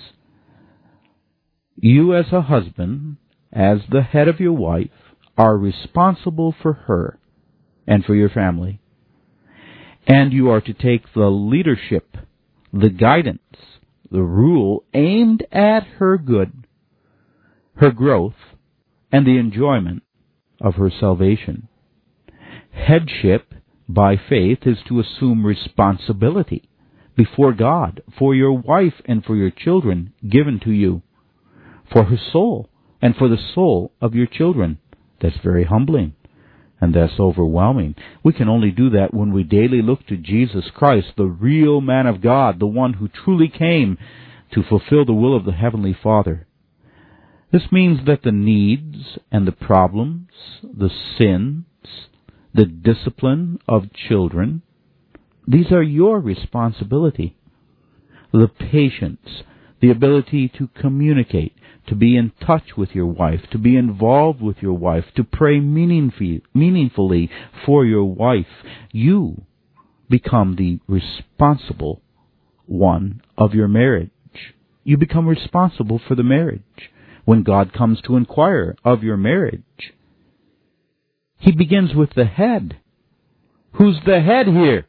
you 1.77 2.17
as 2.17 2.33
a 2.33 2.41
husband, 2.41 3.19
as 3.53 3.81
the 3.91 4.01
head 4.01 4.29
of 4.29 4.41
your 4.41 4.55
wife, 4.55 4.89
are 5.37 5.59
responsible 5.59 6.55
for 6.63 6.73
her 6.73 7.19
and 7.87 8.03
for 8.03 8.15
your 8.15 8.31
family. 8.31 8.81
And 10.07 10.33
you 10.33 10.49
are 10.49 10.63
to 10.63 10.73
take 10.73 11.13
the 11.13 11.29
leadership, 11.29 12.17
the 12.73 12.89
guidance, 12.89 13.41
the 14.11 14.23
rule 14.23 14.85
aimed 14.95 15.45
at 15.53 15.85
her 15.99 16.17
good, 16.17 16.67
her 17.75 17.91
growth, 17.91 18.57
and 19.11 19.27
the 19.27 19.37
enjoyment 19.37 20.03
of 20.63 20.77
her 20.77 20.91
salvation. 20.91 21.69
Headship 22.71 23.53
by 23.87 24.17
faith 24.17 24.61
is 24.63 24.79
to 24.89 25.01
assume 25.01 25.45
responsibility 25.45 26.71
before 27.17 27.53
God 27.53 28.03
for 28.19 28.35
your 28.35 28.53
wife 28.53 28.95
and 29.05 29.25
for 29.25 29.37
your 29.37 29.51
children 29.51 30.13
given 30.29 30.61
to 30.61 30.71
you, 30.71 31.03
for 31.93 32.05
her 32.05 32.19
soul 32.33 32.69
and 33.01 33.15
for 33.17 33.29
the 33.29 33.43
soul 33.55 33.93
of 34.01 34.15
your 34.15 34.27
children. 34.27 34.79
That's 35.21 35.37
very 35.43 35.65
humbling 35.65 36.15
and 36.83 36.95
that's 36.95 37.21
overwhelming. 37.21 37.95
We 38.25 38.33
can 38.33 38.49
only 38.49 38.73
do 38.73 38.91
that 38.91 39.15
when 39.15 39.33
we 39.33 39.45
daily 39.45 39.83
look 39.83 40.05
to 40.09 40.17
Jesus 40.17 40.65
Christ, 40.75 41.13
the 41.17 41.27
real 41.27 41.81
man 41.81 42.09
of 42.09 42.21
God, 42.21 42.59
the 42.59 42.67
one 42.67 42.95
who 42.95 43.09
truly 43.09 43.49
came 43.49 43.99
to 44.53 44.65
fulfill 44.65 45.05
the 45.05 45.13
will 45.13 45.37
of 45.37 45.45
the 45.45 45.53
Heavenly 45.53 45.97
Father. 46.03 46.49
This 47.53 47.63
means 47.71 48.05
that 48.07 48.23
the 48.25 48.33
needs 48.33 49.19
and 49.31 49.47
the 49.47 49.53
problems, 49.53 50.29
the 50.63 50.91
sins, 51.17 51.67
the 52.53 52.65
discipline 52.65 53.61
of 53.69 53.93
children, 53.93 54.63
these 55.47 55.73
are 55.73 55.83
your 55.83 56.21
responsibility. 56.21 57.37
The 58.33 58.49
patience, 58.49 59.43
the 59.81 59.91
ability 59.91 60.51
to 60.59 60.69
communicate, 60.81 61.55
to 61.89 61.95
be 61.95 62.17
in 62.17 62.33
touch 62.47 62.77
with 62.77 62.91
your 62.95 63.07
wife, 63.07 63.41
to 63.51 63.59
be 63.59 63.77
involved 63.77 64.41
with 64.41 64.59
your 64.61 64.75
wife, 64.75 65.05
to 65.17 65.25
pray 65.25 65.59
meaningfully 65.61 67.31
for 67.67 67.85
your 67.85 68.05
wife. 68.05 68.47
You 68.93 69.43
become 70.09 70.57
the 70.57 70.79
responsible 70.87 72.03
one 72.67 73.21
of 73.37 73.55
your 73.55 73.69
marriage. 73.69 74.11
You 74.85 74.97
become 74.97 75.29
responsible 75.29 76.01
for 76.07 76.15
the 76.15 76.23
marriage. 76.23 76.63
When 77.25 77.43
God 77.43 77.73
comes 77.73 78.01
to 78.03 78.17
inquire 78.17 78.77
of 78.85 79.03
your 79.03 79.17
marriage, 79.17 79.93
He 81.39 81.53
begins 81.53 81.95
with 81.95 82.11
the 82.15 82.25
head. 82.25 82.79
Who's 83.75 83.99
the 84.05 84.21
head 84.21 84.47
here? 84.47 84.87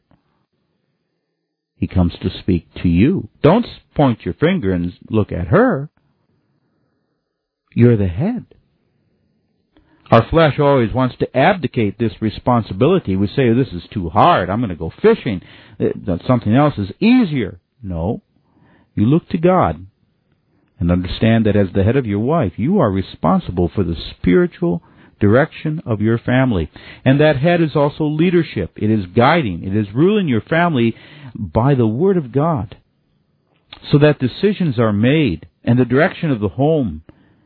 He 1.83 1.87
comes 1.87 2.13
to 2.21 2.29
speak 2.39 2.73
to 2.75 2.87
you. 2.87 3.27
Don't 3.41 3.65
point 3.93 4.23
your 4.23 4.35
finger 4.35 4.71
and 4.71 4.93
look 5.09 5.33
at 5.33 5.47
her. 5.47 5.89
You're 7.75 7.97
the 7.97 8.07
head. 8.07 8.45
Our 10.09 10.25
flesh 10.29 10.59
always 10.59 10.93
wants 10.93 11.17
to 11.17 11.37
abdicate 11.37 11.99
this 11.99 12.13
responsibility. 12.21 13.17
We 13.17 13.27
say, 13.27 13.51
this 13.51 13.73
is 13.73 13.83
too 13.93 14.07
hard. 14.07 14.49
I'm 14.49 14.61
going 14.61 14.69
to 14.69 14.77
go 14.77 14.93
fishing. 15.01 15.41
Uh, 15.77 15.87
that 16.07 16.21
something 16.25 16.55
else 16.55 16.75
is 16.77 16.93
easier. 17.01 17.59
No. 17.81 18.21
You 18.95 19.05
look 19.05 19.27
to 19.31 19.37
God 19.37 19.85
and 20.79 20.89
understand 20.89 21.47
that 21.47 21.57
as 21.57 21.67
the 21.73 21.83
head 21.83 21.97
of 21.97 22.05
your 22.05 22.19
wife, 22.19 22.53
you 22.55 22.79
are 22.79 22.89
responsible 22.89 23.69
for 23.75 23.83
the 23.83 23.97
spiritual 24.11 24.81
direction 25.23 25.81
of 25.85 26.01
your 26.01 26.17
family. 26.17 26.69
And 27.05 27.19
that 27.21 27.37
head 27.37 27.61
is 27.61 27.75
also 27.75 28.03
leadership. 28.03 28.73
It 28.75 28.91
is 28.91 29.05
guiding. 29.15 29.63
It 29.63 29.75
is 29.75 29.93
ruling 29.93 30.27
your 30.27 30.41
family 30.41 30.95
by 31.33 31.75
the 31.75 31.87
Word 31.87 32.17
of 32.17 32.33
God. 32.33 32.77
So 33.89 33.97
that 33.99 34.19
decisions 34.19 34.77
are 34.77 34.91
made 34.93 35.47
and 35.63 35.79
the 35.79 35.85
direction 35.85 36.29
of 36.29 36.41
the 36.41 36.49
home 36.49 37.03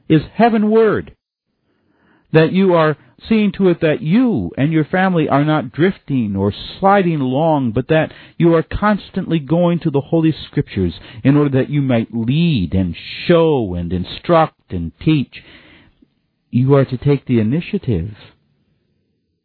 is 0.10 0.22
heavenward. 0.34 1.16
That 2.34 2.52
you 2.52 2.74
are 2.74 2.98
seeing 3.30 3.52
to 3.54 3.70
it 3.70 3.82
that 3.82 4.02
you 4.02 4.52
and 4.58 4.72
your 4.72 4.86
family 4.86 5.30
are 5.30 5.46
not 5.46 5.72
drifting 5.72 6.36
or 6.36 6.54
sliding 6.80 7.22
along, 7.22 7.72
but 7.72 7.88
that 7.90 8.12
you 8.38 8.54
are 8.56 8.64
constantly 8.64 9.40
going 9.40 9.80
to 9.80 9.92
the 9.92 10.02
Holy 10.02 10.34
Scriptures 10.48 10.94
in 11.24 11.38
order 11.38 11.58
that 11.58 11.70
you 11.70 11.82
might 11.82 12.14
lead 12.14 12.74
and 12.74 12.96
show 13.28 13.76
and 13.76 13.94
instruct 13.94 14.72
and 14.72 14.92
teach. 15.00 15.44
You 16.58 16.74
are 16.74 16.86
to 16.86 16.98
take 16.98 17.28
the 17.28 17.40
initiative. 17.40 18.16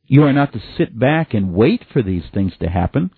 You 0.06 0.22
are 0.22 0.32
not 0.32 0.54
to 0.54 0.62
sit 0.78 0.98
back 0.98 1.34
and 1.34 1.52
wait 1.52 1.84
for 1.92 2.02
these 2.02 2.22
things 2.32 2.54
to 2.60 2.70
happen. 2.70 3.10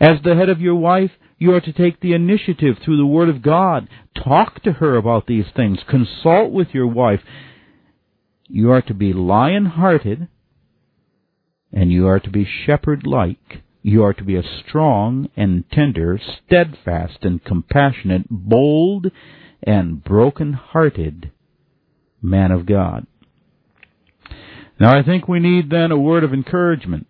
As 0.00 0.20
the 0.24 0.34
head 0.34 0.48
of 0.48 0.60
your 0.60 0.74
wife, 0.74 1.12
you 1.38 1.54
are 1.54 1.60
to 1.60 1.72
take 1.72 2.00
the 2.00 2.12
initiative 2.12 2.78
through 2.78 2.96
the 2.96 3.06
Word 3.06 3.28
of 3.28 3.40
God. 3.40 3.88
Talk 4.16 4.64
to 4.64 4.72
her 4.72 4.96
about 4.96 5.28
these 5.28 5.44
things. 5.54 5.78
Consult 5.88 6.50
with 6.50 6.74
your 6.74 6.88
wife. 6.88 7.20
You 8.48 8.72
are 8.72 8.82
to 8.82 8.94
be 8.94 9.12
lion 9.12 9.66
hearted, 9.66 10.26
and 11.72 11.92
you 11.92 12.08
are 12.08 12.18
to 12.18 12.30
be 12.30 12.44
shepherd 12.66 13.06
like. 13.06 13.62
You 13.80 14.02
are 14.02 14.14
to 14.14 14.24
be 14.24 14.34
a 14.34 14.42
strong 14.42 15.28
and 15.36 15.70
tender, 15.70 16.18
steadfast 16.44 17.18
and 17.22 17.44
compassionate, 17.44 18.26
bold 18.28 19.12
and 19.62 20.02
broken 20.02 20.54
hearted 20.54 21.30
man 22.22 22.50
of 22.50 22.66
God. 22.66 23.06
Now 24.80 24.96
I 24.96 25.02
think 25.02 25.26
we 25.26 25.40
need 25.40 25.70
then 25.70 25.90
a 25.90 25.98
word 25.98 26.24
of 26.24 26.32
encouragement, 26.32 27.08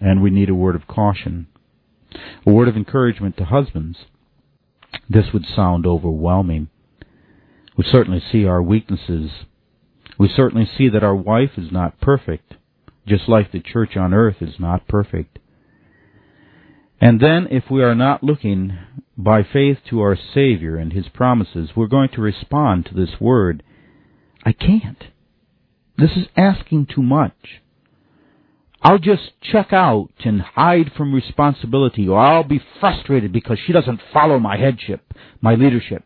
and 0.00 0.22
we 0.22 0.30
need 0.30 0.48
a 0.48 0.54
word 0.54 0.76
of 0.76 0.86
caution. 0.86 1.48
A 2.46 2.50
word 2.50 2.68
of 2.68 2.76
encouragement 2.76 3.36
to 3.36 3.44
husbands. 3.44 3.98
This 5.08 5.26
would 5.32 5.44
sound 5.44 5.86
overwhelming. 5.86 6.68
We 7.76 7.84
certainly 7.84 8.22
see 8.32 8.44
our 8.44 8.62
weaknesses 8.62 9.30
we 10.18 10.28
certainly 10.28 10.68
see 10.76 10.88
that 10.88 11.04
our 11.04 11.14
wife 11.14 11.52
is 11.56 11.70
not 11.70 12.00
perfect, 12.00 12.54
just 13.06 13.28
like 13.28 13.52
the 13.52 13.60
church 13.60 13.96
on 13.96 14.12
earth 14.12 14.36
is 14.42 14.58
not 14.58 14.88
perfect. 14.88 15.38
And 17.00 17.20
then, 17.20 17.46
if 17.50 17.70
we 17.70 17.84
are 17.84 17.94
not 17.94 18.24
looking 18.24 18.76
by 19.16 19.44
faith 19.44 19.78
to 19.88 20.00
our 20.00 20.16
Savior 20.16 20.76
and 20.76 20.92
His 20.92 21.08
promises, 21.08 21.70
we're 21.76 21.86
going 21.86 22.08
to 22.10 22.20
respond 22.20 22.86
to 22.86 22.94
this 22.94 23.20
word, 23.20 23.62
I 24.44 24.52
can't. 24.52 25.02
This 25.96 26.12
is 26.12 26.26
asking 26.36 26.86
too 26.94 27.02
much. 27.02 27.60
I'll 28.80 28.98
just 28.98 29.32
check 29.40 29.72
out 29.72 30.10
and 30.24 30.40
hide 30.40 30.92
from 30.96 31.12
responsibility, 31.12 32.06
or 32.06 32.18
I'll 32.18 32.44
be 32.44 32.62
frustrated 32.80 33.32
because 33.32 33.58
she 33.66 33.72
doesn't 33.72 34.00
follow 34.12 34.38
my 34.38 34.56
headship, 34.56 35.12
my 35.40 35.54
leadership. 35.54 36.04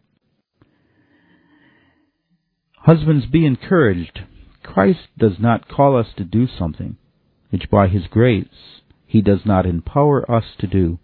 Husbands, 2.79 3.27
be 3.27 3.45
encouraged. 3.45 4.23
Christ 4.62 5.09
does 5.18 5.38
not 5.38 5.68
call 5.68 5.97
us 5.97 6.09
to 6.16 6.25
do 6.25 6.49
something 6.59 6.97
which 7.51 7.71
by 7.71 7.87
His 7.88 8.07
grace 8.11 8.81
He 9.07 9.21
does 9.21 9.40
not 9.45 9.66
empower 9.66 10.29
us 10.31 10.45
to 10.59 10.66
do. 10.66 10.99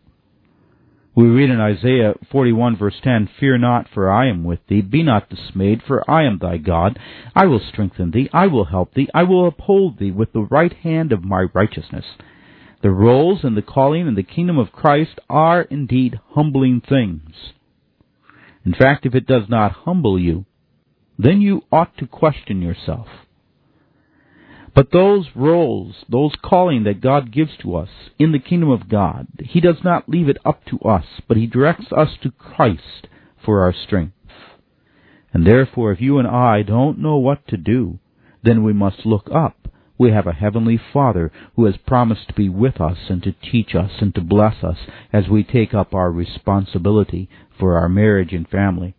We 1.14 1.27
read 1.27 1.51
in 1.51 1.61
Isaiah 1.61 2.14
41 2.31 2.77
verse 2.77 2.94
10, 3.03 3.29
Fear 3.40 3.59
not, 3.59 3.88
for 3.92 4.11
I 4.11 4.29
am 4.29 4.44
with 4.44 4.61
thee. 4.68 4.83
Be 4.83 5.03
not 5.03 5.29
dismayed, 5.29 5.83
for 5.87 6.09
I 6.09 6.25
am 6.25 6.38
thy 6.38 6.59
God. 6.59 6.99
I 7.35 7.47
will 7.47 7.61
strengthen 7.61 8.12
thee. 8.12 8.29
I 8.33 8.47
will 8.47 8.66
help 8.66 8.94
thee. 8.94 9.09
I 9.12 9.25
will 9.25 9.47
uphold 9.47 9.99
thee 9.99 10.12
with 10.12 10.33
the 10.33 10.42
right 10.42 10.73
hand 10.73 11.12
of 11.12 11.25
my 11.25 11.47
righteousness. 11.53 12.05
The 12.83 12.90
roles 12.90 13.42
and 13.42 13.57
the 13.57 13.62
calling 13.62 14.07
in 14.07 14.14
the 14.14 14.23
kingdom 14.23 14.59
of 14.59 14.71
Christ 14.71 15.18
are 15.29 15.62
indeed 15.62 16.21
humbling 16.31 16.81
things. 16.81 17.53
In 18.64 18.75
fact, 18.75 19.05
if 19.05 19.14
it 19.14 19.27
does 19.27 19.49
not 19.49 19.73
humble 19.73 20.18
you, 20.18 20.44
then 21.18 21.40
you 21.40 21.64
ought 21.73 21.97
to 21.99 22.07
question 22.07 22.62
yourself. 22.62 23.09
But 24.79 24.93
those 24.93 25.27
roles, 25.35 26.05
those 26.09 26.31
calling 26.41 26.85
that 26.85 27.01
God 27.01 27.33
gives 27.33 27.51
to 27.62 27.75
us 27.75 27.88
in 28.17 28.31
the 28.31 28.38
kingdom 28.38 28.71
of 28.71 28.88
God, 28.88 29.27
He 29.41 29.61
does 29.61 29.79
not 29.83 30.09
leave 30.09 30.29
it 30.29 30.37
up 30.45 30.64
to 30.67 30.79
us, 30.88 31.05
but 31.27 31.37
He 31.37 31.49
directs 31.49 31.87
us 31.91 32.11
to 32.23 32.31
Christ 32.31 33.09
for 33.45 33.62
our 33.62 33.73
strength. 33.73 34.14
And 35.33 35.45
therefore, 35.45 35.91
if 35.91 36.01
you 36.01 36.21
and 36.21 36.29
I 36.29 36.62
don't 36.62 37.01
know 37.01 37.17
what 37.17 37.45
to 37.49 37.57
do, 37.57 37.99
then 38.45 38.62
we 38.62 38.73
must 38.73 39.05
look 39.05 39.29
up. 39.35 39.67
We 39.99 40.12
have 40.12 40.29
a 40.29 40.33
heavenly 40.33 40.81
Father 40.93 41.33
who 41.57 41.64
has 41.64 41.75
promised 41.85 42.29
to 42.29 42.35
be 42.35 42.49
with 42.49 42.81
us 42.81 42.99
and 43.09 43.21
to 43.25 43.33
teach 43.33 43.75
us 43.75 43.91
and 44.01 44.14
to 44.14 44.21
bless 44.21 44.62
us 44.62 44.79
as 45.12 45.27
we 45.27 45.43
take 45.43 45.75
up 45.75 45.93
our 45.93 46.12
responsibility 46.12 47.29
for 47.59 47.77
our 47.77 47.88
marriage 47.88 48.33
and 48.33 48.49
family. 48.49 48.95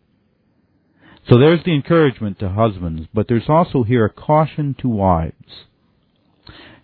So 1.29 1.37
there's 1.37 1.63
the 1.63 1.73
encouragement 1.73 2.39
to 2.39 2.49
husbands, 2.49 3.07
but 3.13 3.29
there's 3.29 3.47
also 3.47 3.83
here 3.83 4.03
a 4.03 4.09
caution 4.09 4.75
to 4.81 4.89
wives. 4.89 5.67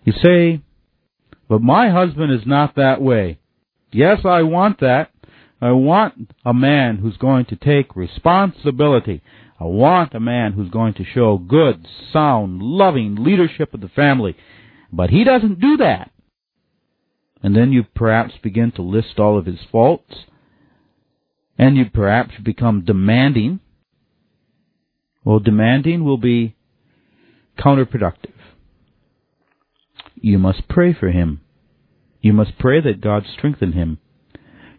You 0.06 0.12
say, 0.22 0.62
but 1.48 1.60
my 1.60 1.90
husband 1.90 2.32
is 2.32 2.46
not 2.46 2.76
that 2.76 3.02
way. 3.02 3.38
Yes, 3.92 4.20
I 4.24 4.42
want 4.42 4.80
that. 4.80 5.10
I 5.60 5.72
want 5.72 6.32
a 6.44 6.54
man 6.54 6.96
who's 6.96 7.16
going 7.16 7.46
to 7.46 7.56
take 7.56 7.96
responsibility. 7.96 9.22
I 9.60 9.64
want 9.64 10.14
a 10.14 10.20
man 10.20 10.52
who's 10.52 10.70
going 10.70 10.94
to 10.94 11.04
show 11.04 11.36
good, 11.36 11.86
sound, 12.12 12.62
loving 12.62 13.16
leadership 13.18 13.74
of 13.74 13.80
the 13.80 13.88
family. 13.88 14.36
But 14.90 15.10
he 15.10 15.24
doesn't 15.24 15.60
do 15.60 15.76
that. 15.78 16.10
And 17.42 17.54
then 17.54 17.72
you 17.72 17.84
perhaps 17.94 18.34
begin 18.42 18.72
to 18.72 18.82
list 18.82 19.18
all 19.18 19.38
of 19.38 19.46
his 19.46 19.60
faults. 19.70 20.14
And 21.58 21.76
you 21.76 21.86
perhaps 21.92 22.34
become 22.42 22.84
demanding 22.84 23.60
well, 25.26 25.40
demanding 25.40 26.04
will 26.04 26.18
be 26.18 26.54
counterproductive. 27.58 28.30
You 30.16 30.38
must 30.38 30.68
pray 30.68 30.92
for 30.92 31.10
him. 31.10 31.40
You 32.20 32.32
must 32.32 32.58
pray 32.58 32.80
that 32.80 33.00
God 33.00 33.24
strengthen 33.26 33.72
him. 33.72 33.98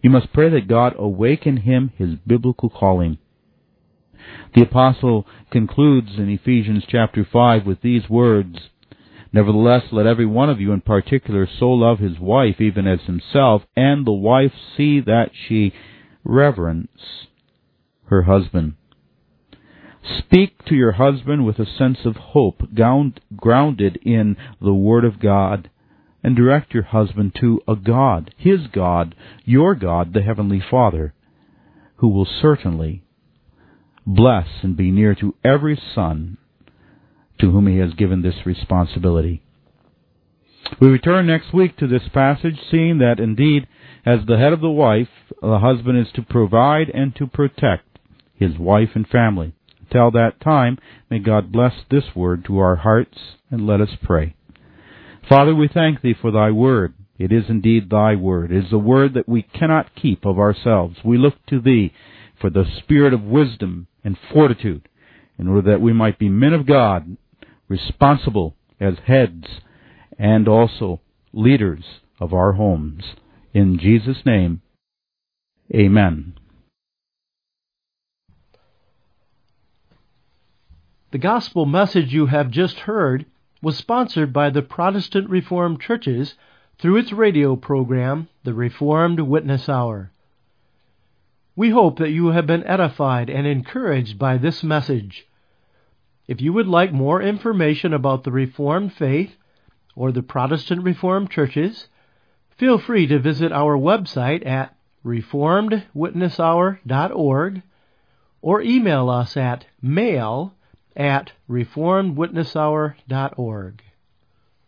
You 0.01 0.09
must 0.09 0.33
pray 0.33 0.49
that 0.49 0.67
God 0.67 0.93
awaken 0.97 1.57
him 1.57 1.91
his 1.97 2.15
biblical 2.25 2.69
calling. 2.69 3.17
The 4.53 4.63
apostle 4.63 5.25
concludes 5.51 6.17
in 6.17 6.29
Ephesians 6.29 6.83
chapter 6.87 7.25
5 7.31 7.65
with 7.65 7.81
these 7.81 8.09
words, 8.09 8.57
Nevertheless, 9.31 9.83
let 9.91 10.07
every 10.07 10.25
one 10.25 10.49
of 10.49 10.59
you 10.59 10.71
in 10.71 10.81
particular 10.81 11.47
so 11.47 11.69
love 11.69 11.99
his 11.99 12.19
wife 12.19 12.59
even 12.59 12.87
as 12.87 13.01
himself, 13.01 13.63
and 13.75 14.05
the 14.05 14.11
wife 14.11 14.53
see 14.75 14.99
that 15.01 15.31
she 15.47 15.73
reverence 16.23 17.27
her 18.05 18.23
husband. 18.23 18.73
Speak 20.19 20.63
to 20.65 20.75
your 20.75 20.93
husband 20.93 21.45
with 21.45 21.59
a 21.59 21.65
sense 21.65 21.99
of 22.05 22.15
hope 22.15 22.61
grounded 23.35 23.99
in 24.03 24.37
the 24.61 24.73
Word 24.73 25.05
of 25.05 25.19
God. 25.19 25.69
And 26.23 26.35
direct 26.35 26.73
your 26.73 26.83
husband 26.83 27.35
to 27.39 27.61
a 27.67 27.75
God, 27.75 28.33
his 28.37 28.67
God, 28.73 29.15
your 29.45 29.75
God, 29.75 30.13
the 30.13 30.23
Heavenly 30.23 30.61
Father, 30.69 31.13
who 31.97 32.09
will 32.09 32.27
certainly 32.41 33.03
bless 34.05 34.47
and 34.61 34.75
be 34.75 34.91
near 34.91 35.15
to 35.15 35.35
every 35.43 35.79
son 35.95 36.37
to 37.39 37.51
whom 37.51 37.67
he 37.67 37.77
has 37.77 37.93
given 37.93 38.23
this 38.23 38.45
responsibility. 38.45 39.41
We 40.81 40.87
return 40.87 41.27
next 41.27 41.53
week 41.53 41.77
to 41.77 41.87
this 41.87 42.09
passage, 42.13 42.59
seeing 42.71 42.97
that 42.97 43.19
indeed, 43.19 43.67
as 44.05 44.19
the 44.25 44.37
head 44.37 44.53
of 44.53 44.61
the 44.61 44.69
wife, 44.69 45.09
the 45.41 45.59
husband 45.59 45.97
is 45.99 46.11
to 46.15 46.23
provide 46.23 46.89
and 46.89 47.15
to 47.17 47.27
protect 47.27 47.99
his 48.33 48.57
wife 48.57 48.89
and 48.95 49.07
family. 49.07 49.53
Till 49.91 50.11
that 50.11 50.41
time, 50.41 50.77
may 51.09 51.19
God 51.19 51.51
bless 51.51 51.73
this 51.89 52.15
word 52.15 52.45
to 52.45 52.59
our 52.59 52.75
hearts, 52.77 53.17
and 53.49 53.65
let 53.65 53.81
us 53.81 53.91
pray. 54.03 54.35
Father, 55.27 55.55
we 55.55 55.67
thank 55.67 56.01
Thee 56.01 56.15
for 56.19 56.31
Thy 56.31 56.51
word. 56.51 56.93
It 57.17 57.31
is 57.31 57.45
indeed 57.49 57.89
Thy 57.89 58.15
word. 58.15 58.51
It 58.51 58.65
is 58.65 58.73
a 58.73 58.77
word 58.77 59.13
that 59.13 59.27
we 59.27 59.41
cannot 59.41 59.95
keep 59.95 60.25
of 60.25 60.39
ourselves. 60.39 60.97
We 61.03 61.17
look 61.17 61.45
to 61.47 61.59
Thee 61.59 61.93
for 62.39 62.49
the 62.49 62.65
spirit 62.77 63.13
of 63.13 63.23
wisdom 63.23 63.87
and 64.03 64.17
fortitude, 64.31 64.87
in 65.39 65.47
order 65.47 65.71
that 65.71 65.81
we 65.81 65.93
might 65.93 66.19
be 66.19 66.29
men 66.29 66.53
of 66.53 66.65
God, 66.65 67.17
responsible 67.67 68.55
as 68.79 68.95
heads, 69.05 69.45
and 70.19 70.47
also 70.47 71.01
leaders 71.33 71.83
of 72.19 72.33
our 72.33 72.53
homes. 72.53 73.03
In 73.53 73.79
Jesus' 73.79 74.25
name, 74.25 74.61
Amen. 75.73 76.33
The 81.11 81.17
gospel 81.17 81.65
message 81.65 82.13
you 82.13 82.25
have 82.25 82.51
just 82.51 82.81
heard 82.81 83.25
was 83.61 83.77
sponsored 83.77 84.33
by 84.33 84.49
the 84.49 84.61
Protestant 84.61 85.29
Reformed 85.29 85.79
Churches 85.79 86.35
through 86.77 86.97
its 86.97 87.13
radio 87.13 87.55
program, 87.55 88.27
The 88.43 88.53
Reformed 88.53 89.21
Witness 89.21 89.69
Hour. 89.69 90.11
We 91.55 91.69
hope 91.69 91.97
that 91.99 92.11
you 92.11 92.27
have 92.27 92.45
been 92.45 92.67
edified 92.67 93.29
and 93.29 93.47
encouraged 93.47 94.19
by 94.19 94.35
this 94.37 94.65
message. 94.65 95.25
If 96.27 96.41
you 96.41 96.51
would 96.51 96.67
like 96.67 96.91
more 96.91 97.21
information 97.21 97.93
about 97.93 98.25
the 98.25 98.31
Reformed 98.31 98.91
faith 98.91 99.37
or 99.95 100.11
the 100.11 100.21
Protestant 100.21 100.83
Reformed 100.83 101.31
churches, 101.31 101.87
feel 102.57 102.77
free 102.77 103.07
to 103.07 103.17
visit 103.17 103.53
our 103.53 103.77
website 103.77 104.45
at 104.45 104.75
reformedwitnesshour.org 105.05 107.61
or 108.41 108.61
email 108.61 109.09
us 109.09 109.37
at 109.37 109.65
mail 109.81 110.53
at 110.97 111.31
reformedwitnesshour.org. 111.49 113.81